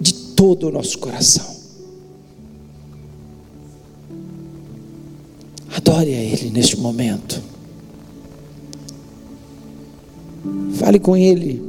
de 0.00 0.14
todo 0.34 0.68
o 0.68 0.72
nosso 0.72 0.98
coração. 0.98 1.44
Adore 5.76 6.14
a 6.14 6.22
Ele 6.22 6.48
neste 6.48 6.80
momento. 6.80 7.42
Fale 10.76 10.98
com 10.98 11.14
Ele 11.14 11.62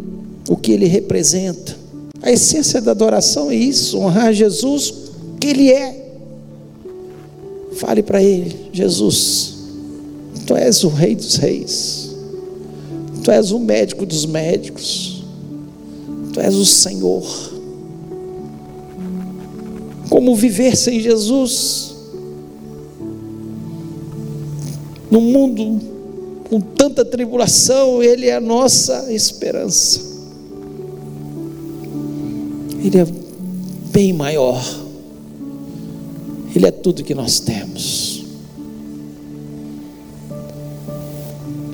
o 0.47 0.55
que 0.55 0.71
Ele 0.71 0.85
representa. 0.85 1.75
A 2.21 2.31
essência 2.31 2.79
da 2.79 2.91
adoração 2.91 3.51
é 3.51 3.55
isso: 3.55 3.99
honrar 3.99 4.31
Jesus, 4.31 4.93
que 5.41 5.47
Ele 5.47 5.73
é. 5.73 6.19
Fale 7.73 8.01
para 8.01 8.23
Ele, 8.23 8.69
Jesus, 8.71 9.55
Tu 10.47 10.55
és 10.55 10.85
o 10.85 10.87
Rei 10.87 11.15
dos 11.17 11.35
Reis, 11.35 12.15
Tu 13.25 13.29
és 13.29 13.51
o 13.51 13.59
médico 13.59 14.05
dos 14.05 14.25
médicos, 14.25 15.14
Tu 16.35 16.41
és 16.41 16.53
o 16.53 16.65
Senhor. 16.65 17.23
Como 20.09 20.35
viver 20.35 20.75
sem 20.75 20.99
Jesus? 20.99 21.95
No 25.09 25.21
mundo 25.21 25.79
com 26.49 26.59
tanta 26.59 27.05
tribulação, 27.05 28.03
Ele 28.03 28.27
é 28.27 28.35
a 28.35 28.41
nossa 28.41 29.13
esperança. 29.13 30.01
Ele 32.83 32.97
é 32.97 33.07
bem 33.93 34.11
maior. 34.11 34.61
Ele 36.53 36.67
é 36.67 36.71
tudo 36.71 37.01
que 37.01 37.15
nós 37.15 37.39
temos. 37.39 38.25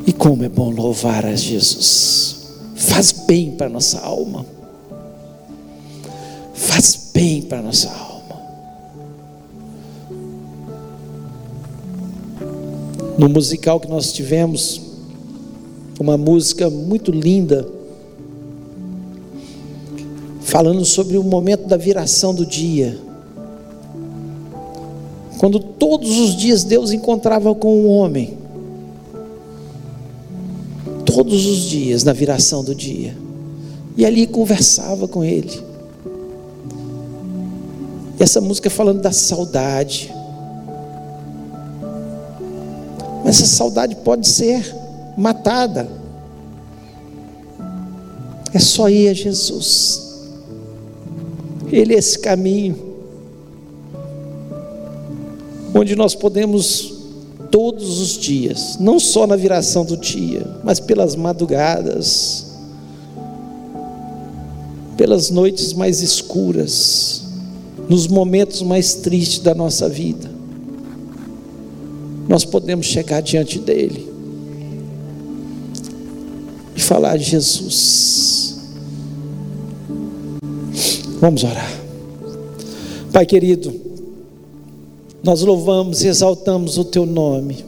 E 0.05 0.14
como 0.14 0.43
é 0.43 0.49
bom 0.49 0.70
louvar 0.70 1.26
a 1.26 1.36
Jesus. 1.36 2.40
Faz 2.82 3.11
bem 3.11 3.51
para 3.51 3.69
nossa 3.69 3.99
alma. 3.99 4.43
Faz 6.55 7.11
bem 7.13 7.43
para 7.43 7.61
nossa 7.61 7.89
alma. 7.91 8.41
No 13.19 13.29
musical 13.29 13.79
que 13.79 13.88
nós 13.88 14.11
tivemos, 14.11 14.82
uma 15.99 16.17
música 16.17 16.71
muito 16.71 17.11
linda, 17.11 17.67
falando 20.41 20.84
sobre 20.84 21.19
o 21.19 21.23
momento 21.23 21.67
da 21.67 21.77
viração 21.77 22.34
do 22.34 22.47
dia. 22.47 22.97
Quando 25.38 25.59
todos 25.59 26.17
os 26.17 26.36
dias 26.36 26.63
Deus 26.63 26.91
encontrava 26.91 27.53
com 27.53 27.82
o 27.82 27.88
homem, 27.89 28.40
todos 31.14 31.45
os 31.45 31.59
dias 31.70 32.03
na 32.03 32.14
viração 32.14 32.64
do 32.64 32.74
dia, 32.74 33.16
e 33.97 34.05
ali 34.05 34.26
conversava 34.26 35.07
com 35.07 35.24
ele. 35.24 35.62
E 38.20 38.24
essa 38.24 38.39
música 38.39 38.70
falando 38.70 39.01
da 39.01 39.12
saudade, 39.12 40.14
mas 43.24 43.41
essa 43.41 43.47
saudade 43.47 43.95
pode 43.95 44.28
ser 44.28 44.76
matada. 45.18 45.88
É 48.53 48.59
só 48.59 48.89
ir 48.89 49.07
a 49.09 49.14
Jesus. 49.14 50.09
Ele 51.72 51.95
é 51.95 51.97
esse 51.97 52.20
caminho 52.20 52.91
onde 55.74 55.95
nós 55.95 56.14
podemos 56.14 56.90
todos 57.51 57.99
os 57.99 58.17
dias, 58.17 58.77
não 58.79 58.99
só 58.99 59.27
na 59.27 59.35
viração 59.35 59.85
do 59.85 59.97
dia, 59.97 60.47
mas 60.63 60.79
pelas 60.79 61.15
madrugadas, 61.15 62.47
pelas 64.97 65.29
noites 65.29 65.73
mais 65.73 66.01
escuras, 66.01 67.23
nos 67.89 68.07
momentos 68.07 68.61
mais 68.61 68.95
tristes 68.95 69.39
da 69.39 69.53
nossa 69.53 69.89
vida 69.89 70.31
nós 72.31 72.45
podemos 72.45 72.85
chegar 72.85 73.21
diante 73.21 73.59
dele 73.59 74.09
e 76.73 76.79
falar: 76.79 77.17
Jesus. 77.17 78.57
Vamos 81.19 81.43
orar. 81.43 81.69
Pai 83.11 83.25
querido, 83.25 83.73
nós 85.24 85.41
louvamos 85.41 86.03
e 86.03 86.07
exaltamos 86.07 86.78
o 86.78 86.86
teu 86.86 87.05
nome. 87.05 87.63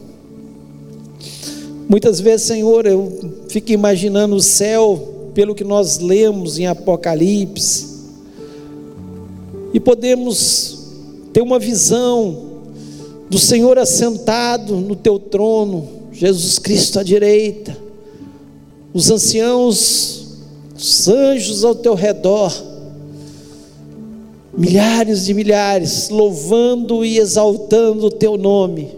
Muitas 1.88 2.20
vezes, 2.20 2.48
Senhor, 2.48 2.86
eu 2.86 3.36
fico 3.50 3.72
imaginando 3.72 4.36
o 4.36 4.42
céu 4.42 5.32
pelo 5.34 5.54
que 5.54 5.64
nós 5.64 6.00
lemos 6.00 6.58
em 6.58 6.66
Apocalipse, 6.66 7.94
e 9.74 9.80
podemos 9.80 10.78
ter 11.32 11.42
uma 11.42 11.58
visão 11.58 12.54
do 13.30 13.40
Senhor 13.40 13.80
assentado 13.80 14.76
no 14.76 14.96
teu 14.96 15.18
trono, 15.18 15.88
Jesus 16.12 16.60
Cristo 16.60 17.00
à 17.00 17.04
direita, 17.04 17.76
os 18.94 19.10
anciãos, 19.10 20.28
os 20.78 21.08
anjos 21.08 21.64
ao 21.64 21.74
teu 21.74 21.96
redor, 21.96 22.54
milhares 24.56 25.26
de 25.26 25.34
milhares, 25.34 26.10
louvando 26.10 27.04
e 27.04 27.18
exaltando 27.18 28.06
o 28.06 28.12
teu 28.12 28.38
nome, 28.38 28.90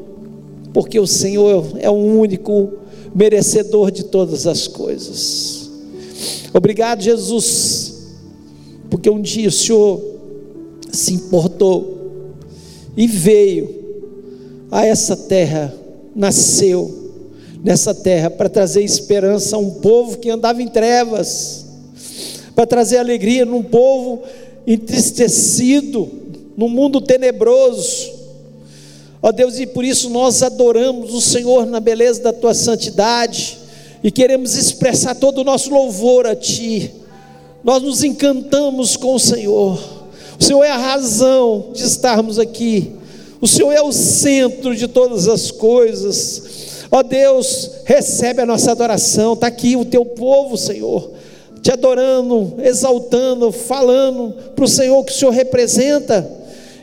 porque 0.74 1.00
o 1.00 1.08
Senhor 1.08 1.76
é 1.80 1.90
o 1.90 1.94
único 1.94 2.74
merecedor 3.14 3.92
de 3.92 4.04
todas 4.04 4.46
as 4.46 4.68
coisas. 4.68 5.70
Obrigado, 6.54 7.02
Jesus, 7.02 7.94
porque 8.90 9.10
um 9.10 9.22
dia 9.22 9.48
o 9.48 9.52
Senhor 9.52 10.02
se 10.92 11.14
importou 11.14 11.96
e 12.96 13.08
veio 13.08 13.84
a 14.72 14.86
essa 14.86 15.16
terra, 15.16 15.74
nasceu 16.16 17.04
nessa 17.64 17.94
terra 17.94 18.30
para 18.30 18.50
trazer 18.50 18.84
esperança 18.84 19.56
a 19.56 19.60
um 19.60 19.72
povo 19.72 20.18
que 20.18 20.30
andava 20.30 20.62
em 20.62 20.68
trevas, 20.68 21.66
para 22.54 22.66
trazer 22.66 22.98
alegria 22.98 23.46
num 23.46 23.64
povo 23.64 24.22
entristecido, 24.66 26.10
num 26.58 26.70
mundo 26.70 27.02
tenebroso. 27.02 28.14
Ó 29.22 29.32
Deus, 29.32 29.60
e 29.60 29.66
por 29.66 29.84
isso 29.84 30.10
nós 30.10 30.44
adoramos 30.44 31.14
o 31.14 31.22
Senhor 31.22 31.66
na 31.66 31.80
beleza 31.80 32.22
da 32.22 32.34
tua 32.34 32.54
santidade 32.54 33.58
e 34.04 34.12
queremos 34.12 34.56
expressar 34.56 35.16
todo 35.16 35.40
o 35.40 35.44
nosso 35.44 35.72
louvor 35.72 36.28
a 36.28 36.36
Ti. 36.36 36.92
Nós 37.64 37.82
nos 37.82 38.04
encantamos 38.04 38.96
com 38.96 39.16
o 39.16 39.20
Senhor. 39.20 39.80
O 40.40 40.44
Senhor 40.44 40.64
é 40.64 40.70
a 40.70 40.78
razão 40.78 41.72
de 41.74 41.84
estarmos 41.84 42.38
aqui. 42.38 42.92
O 43.42 43.48
Senhor 43.48 43.72
é 43.72 43.82
o 43.82 43.92
centro 43.92 44.76
de 44.76 44.88
todas 44.88 45.28
as 45.28 45.50
coisas. 45.50 46.86
Ó 46.92 47.02
Deus, 47.02 47.72
recebe 47.84 48.42
a 48.42 48.46
nossa 48.46 48.72
adoração. 48.72 49.34
Está 49.34 49.48
aqui 49.48 49.76
o 49.76 49.84
teu 49.84 50.06
povo, 50.06 50.56
Senhor, 50.56 51.12
te 51.66 51.72
adorando, 51.72 52.58
exaltando, 52.64 53.52
falando 53.52 54.36
para 54.56 54.66
o 54.66 54.68
Senhor 54.68 55.04
que 55.04 55.12
o 55.12 55.16
Senhor 55.16 55.32
representa. 55.32 56.30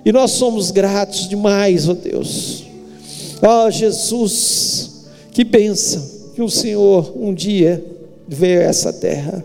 E 0.05 0.11
nós 0.11 0.33
somos 0.33 0.73
gratos 0.73 1.29
demais, 1.29 1.89
ó 1.89 1.95
Deus. 1.95 2.65
Ó 3.41 3.71
Jesus, 3.71 5.05
que 5.31 5.45
bênção 5.45 6.03
que 6.35 6.43
o 6.43 6.51
Senhor 6.51 7.13
um 7.15 7.33
dia 7.33 7.81
veio 8.27 8.59
a 8.59 8.65
essa 8.65 8.93
terra. 8.93 9.45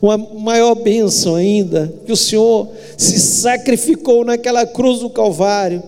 Uma 0.00 0.16
maior 0.16 0.76
bênção 0.76 1.34
ainda, 1.34 1.92
que 2.06 2.12
o 2.12 2.16
Senhor 2.16 2.68
se 2.96 3.18
sacrificou 3.18 4.24
naquela 4.24 4.64
cruz 4.64 5.00
do 5.00 5.10
Calvário 5.10 5.82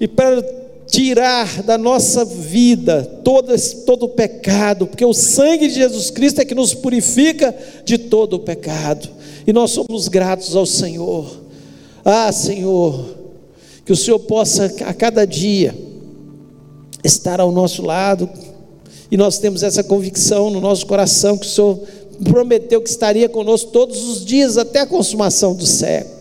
e 0.00 0.08
para 0.08 0.42
tirar 0.86 1.62
da 1.62 1.76
nossa 1.76 2.24
vida 2.24 3.02
todo, 3.24 3.52
todo 3.84 4.04
o 4.04 4.08
pecado, 4.08 4.86
porque 4.86 5.04
o 5.04 5.12
sangue 5.12 5.68
de 5.68 5.74
Jesus 5.74 6.10
Cristo 6.10 6.40
é 6.40 6.44
que 6.44 6.54
nos 6.54 6.72
purifica 6.74 7.54
de 7.84 7.98
todo 7.98 8.34
o 8.34 8.40
pecado, 8.40 9.08
e 9.46 9.52
nós 9.52 9.72
somos 9.72 10.08
gratos 10.08 10.54
ao 10.54 10.66
Senhor. 10.66 11.42
Ah, 12.04 12.30
Senhor, 12.30 13.16
que 13.84 13.92
o 13.92 13.96
Senhor 13.96 14.18
possa 14.20 14.66
a 14.84 14.94
cada 14.94 15.24
dia 15.24 15.74
estar 17.02 17.40
ao 17.40 17.50
nosso 17.50 17.82
lado, 17.82 18.28
e 19.10 19.16
nós 19.16 19.38
temos 19.38 19.62
essa 19.62 19.82
convicção 19.84 20.50
no 20.50 20.60
nosso 20.60 20.86
coração 20.86 21.36
que 21.36 21.46
o 21.46 21.50
Senhor 21.50 21.80
prometeu 22.24 22.80
que 22.80 22.88
estaria 22.88 23.28
conosco 23.28 23.70
todos 23.70 24.08
os 24.08 24.24
dias 24.24 24.56
até 24.56 24.80
a 24.80 24.86
consumação 24.86 25.54
do 25.54 25.66
século. 25.66 26.16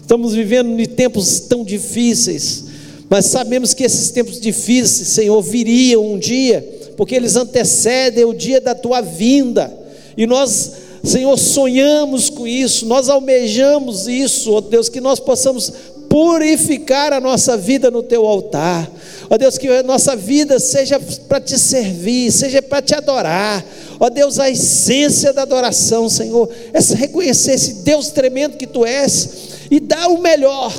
Estamos 0.00 0.34
vivendo 0.34 0.78
em 0.78 0.86
tempos 0.86 1.40
tão 1.40 1.64
difíceis, 1.64 2.65
mas 3.08 3.26
sabemos 3.26 3.72
que 3.72 3.84
esses 3.84 4.10
tempos 4.10 4.40
difíceis, 4.40 5.08
Senhor, 5.08 5.40
viriam 5.40 6.04
um 6.04 6.18
dia, 6.18 6.66
porque 6.96 7.14
eles 7.14 7.36
antecedem 7.36 8.24
o 8.24 8.34
dia 8.34 8.60
da 8.60 8.74
tua 8.74 9.00
vinda. 9.00 9.72
E 10.16 10.26
nós, 10.26 10.72
Senhor, 11.04 11.36
sonhamos 11.38 12.28
com 12.28 12.46
isso, 12.46 12.86
nós 12.86 13.08
almejamos 13.08 14.08
isso, 14.08 14.52
ó 14.52 14.60
Deus, 14.60 14.88
que 14.88 15.00
nós 15.00 15.20
possamos 15.20 15.72
purificar 16.08 17.12
a 17.12 17.20
nossa 17.20 17.56
vida 17.56 17.90
no 17.90 18.02
teu 18.02 18.26
altar. 18.26 18.90
Ó 19.28 19.36
Deus, 19.36 19.58
que 19.58 19.68
a 19.68 19.82
nossa 19.82 20.16
vida 20.16 20.58
seja 20.58 20.98
para 21.28 21.40
te 21.40 21.58
servir, 21.58 22.32
seja 22.32 22.62
para 22.62 22.82
te 22.82 22.94
adorar. 22.94 23.64
Ó 24.00 24.08
Deus, 24.08 24.38
a 24.38 24.50
essência 24.50 25.32
da 25.32 25.42
adoração, 25.42 26.08
Senhor, 26.08 26.48
é 26.72 26.80
reconhecer 26.94 27.52
esse 27.52 27.74
Deus 27.84 28.08
tremendo 28.08 28.56
que 28.56 28.66
tu 28.66 28.84
és 28.84 29.28
e 29.70 29.78
dar 29.78 30.08
o 30.08 30.18
melhor 30.18 30.72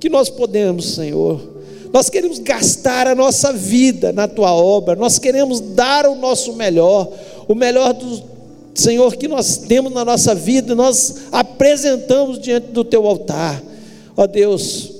que 0.00 0.08
nós 0.08 0.28
podemos, 0.28 0.94
Senhor. 0.94 1.53
Nós 1.94 2.10
queremos 2.10 2.40
gastar 2.40 3.06
a 3.06 3.14
nossa 3.14 3.52
vida 3.52 4.12
na 4.12 4.26
tua 4.26 4.52
obra, 4.52 4.96
nós 4.96 5.16
queremos 5.20 5.60
dar 5.60 6.06
o 6.06 6.16
nosso 6.16 6.54
melhor, 6.54 7.08
o 7.46 7.54
melhor 7.54 7.92
do 7.92 8.20
Senhor 8.74 9.14
que 9.14 9.28
nós 9.28 9.58
temos 9.58 9.92
na 9.92 10.04
nossa 10.04 10.34
vida, 10.34 10.74
nós 10.74 11.26
apresentamos 11.30 12.40
diante 12.40 12.72
do 12.72 12.82
teu 12.82 13.06
altar. 13.06 13.62
Ó 14.16 14.26
Deus, 14.26 14.90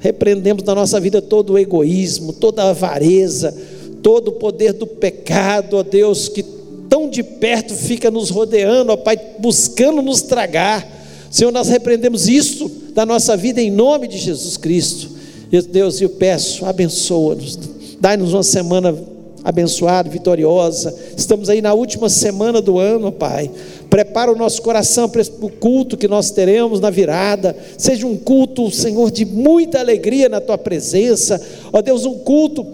repreendemos 0.00 0.62
na 0.62 0.74
nossa 0.74 0.98
vida 0.98 1.20
todo 1.20 1.52
o 1.52 1.58
egoísmo, 1.58 2.32
toda 2.32 2.62
a 2.62 2.70
avareza, 2.70 3.54
todo 4.02 4.28
o 4.28 4.32
poder 4.32 4.72
do 4.72 4.86
pecado, 4.86 5.76
ó 5.76 5.82
Deus, 5.82 6.30
que 6.30 6.42
tão 6.88 7.10
de 7.10 7.22
perto 7.22 7.74
fica 7.74 8.10
nos 8.10 8.30
rodeando, 8.30 8.90
ó 8.90 8.96
Pai, 8.96 9.20
buscando 9.38 10.00
nos 10.00 10.22
tragar. 10.22 10.88
Senhor, 11.30 11.52
nós 11.52 11.68
repreendemos 11.68 12.26
isso 12.26 12.70
da 12.94 13.04
nossa 13.04 13.36
vida 13.36 13.60
em 13.60 13.70
nome 13.70 14.08
de 14.08 14.16
Jesus 14.16 14.56
Cristo. 14.56 15.20
Deus, 15.60 16.00
eu 16.00 16.08
peço, 16.08 16.64
abençoa-nos, 16.64 17.58
dai-nos 18.00 18.32
uma 18.32 18.42
semana 18.42 18.96
abençoada, 19.44 20.08
vitoriosa. 20.08 20.94
Estamos 21.16 21.50
aí 21.50 21.60
na 21.60 21.74
última 21.74 22.08
semana 22.08 22.62
do 22.62 22.78
ano, 22.78 23.12
Pai. 23.12 23.50
Prepara 23.90 24.32
o 24.32 24.36
nosso 24.36 24.62
coração 24.62 25.08
para 25.08 25.20
o 25.40 25.50
culto 25.50 25.96
que 25.96 26.08
nós 26.08 26.30
teremos 26.30 26.80
na 26.80 26.88
virada. 26.88 27.54
Seja 27.76 28.06
um 28.06 28.16
culto, 28.16 28.70
Senhor, 28.70 29.10
de 29.10 29.24
muita 29.24 29.80
alegria 29.80 30.28
na 30.28 30.40
tua 30.40 30.56
presença. 30.56 31.40
Ó 31.72 31.82
Deus, 31.82 32.06
um 32.06 32.14
culto 32.20 32.64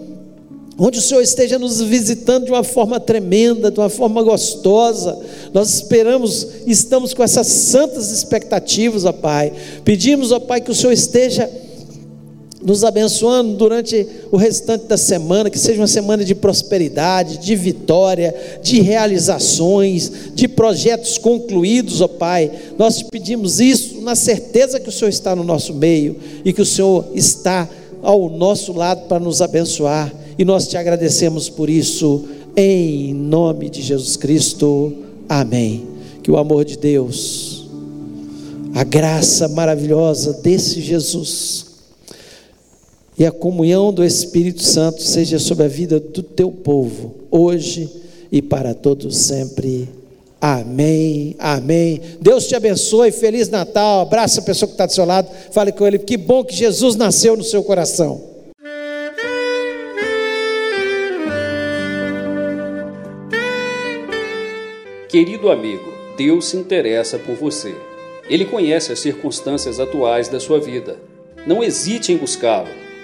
onde 0.77 0.99
o 0.99 1.01
Senhor 1.01 1.21
esteja 1.21 1.59
nos 1.59 1.81
visitando 1.81 2.45
de 2.45 2.51
uma 2.51 2.63
forma 2.63 2.99
tremenda, 2.99 3.69
de 3.69 3.79
uma 3.79 3.89
forma 3.89 4.23
gostosa. 4.23 5.19
Nós 5.53 5.73
esperamos, 5.73 6.47
estamos 6.65 7.13
com 7.13 7.21
essas 7.21 7.47
santas 7.47 8.11
expectativas, 8.11 9.03
ó 9.03 9.11
Pai. 9.11 9.51
Pedimos, 9.83 10.31
ó 10.31 10.39
Pai, 10.39 10.61
que 10.61 10.71
o 10.71 10.75
Senhor 10.75 10.93
esteja 10.93 11.49
nos 12.61 12.83
abençoando 12.83 13.55
durante 13.55 14.05
o 14.31 14.37
restante 14.37 14.85
da 14.85 14.97
semana, 14.97 15.49
que 15.49 15.57
seja 15.57 15.79
uma 15.79 15.87
semana 15.87 16.25
de 16.25 16.35
prosperidade, 16.35 17.37
de 17.37 17.55
vitória, 17.55 18.35
de 18.61 18.81
realizações, 18.81 20.11
de 20.35 20.47
projetos 20.47 21.17
concluídos, 21.17 22.01
ó 22.01 22.07
Pai. 22.07 22.51
Nós 22.77 22.97
te 22.97 23.05
pedimos 23.05 23.59
isso 23.59 24.01
na 24.01 24.15
certeza 24.15 24.79
que 24.79 24.89
o 24.89 24.91
Senhor 24.91 25.09
está 25.09 25.35
no 25.35 25.43
nosso 25.43 25.73
meio 25.73 26.17
e 26.43 26.51
que 26.51 26.61
o 26.61 26.65
Senhor 26.65 27.05
está 27.13 27.67
ao 28.01 28.29
nosso 28.29 28.73
lado 28.73 29.07
para 29.07 29.19
nos 29.19 29.41
abençoar. 29.41 30.13
E 30.37 30.43
nós 30.43 30.67
te 30.67 30.77
agradecemos 30.77 31.49
por 31.49 31.69
isso, 31.69 32.25
em 32.55 33.13
nome 33.13 33.69
de 33.69 33.81
Jesus 33.81 34.17
Cristo. 34.17 34.93
Amém. 35.27 35.85
Que 36.21 36.31
o 36.31 36.37
amor 36.37 36.65
de 36.65 36.77
Deus, 36.77 37.69
a 38.73 38.83
graça 38.83 39.47
maravilhosa 39.47 40.33
desse 40.33 40.81
Jesus, 40.81 41.68
e 43.19 43.25
a 43.25 43.31
comunhão 43.33 43.91
do 43.91 44.01
Espírito 44.01 44.63
Santo 44.63 45.03
seja 45.03 45.37
sobre 45.37 45.65
a 45.65 45.67
vida 45.67 45.99
do 45.99 46.23
teu 46.23 46.49
povo, 46.49 47.15
hoje 47.29 47.89
e 48.31 48.41
para 48.41 48.73
todos 48.73 49.17
sempre. 49.17 49.89
Amém, 50.39 51.35
amém. 51.37 51.99
Deus 52.21 52.47
te 52.47 52.55
abençoe, 52.55 53.11
Feliz 53.11 53.49
Natal. 53.49 53.99
Abraça 53.99 54.39
a 54.39 54.43
pessoa 54.43 54.67
que 54.67 54.73
está 54.73 54.85
do 54.85 54.93
seu 54.93 55.03
lado, 55.03 55.29
fale 55.51 55.73
com 55.73 55.85
ele. 55.85 55.99
Que 55.99 56.15
bom 56.15 56.45
que 56.45 56.55
Jesus 56.55 56.95
nasceu 56.95 57.35
no 57.35 57.43
seu 57.43 57.61
coração. 57.61 58.21
Querido 65.09 65.49
amigo, 65.49 65.91
Deus 66.15 66.45
se 66.45 66.55
interessa 66.55 67.19
por 67.19 67.35
você. 67.35 67.75
Ele 68.29 68.45
conhece 68.45 68.93
as 68.93 68.99
circunstâncias 68.99 69.77
atuais 69.77 70.29
da 70.29 70.39
sua 70.39 70.59
vida. 70.61 70.97
Não 71.45 71.61
hesite 71.61 72.13
em 72.13 72.17
buscá-lo. 72.17 72.88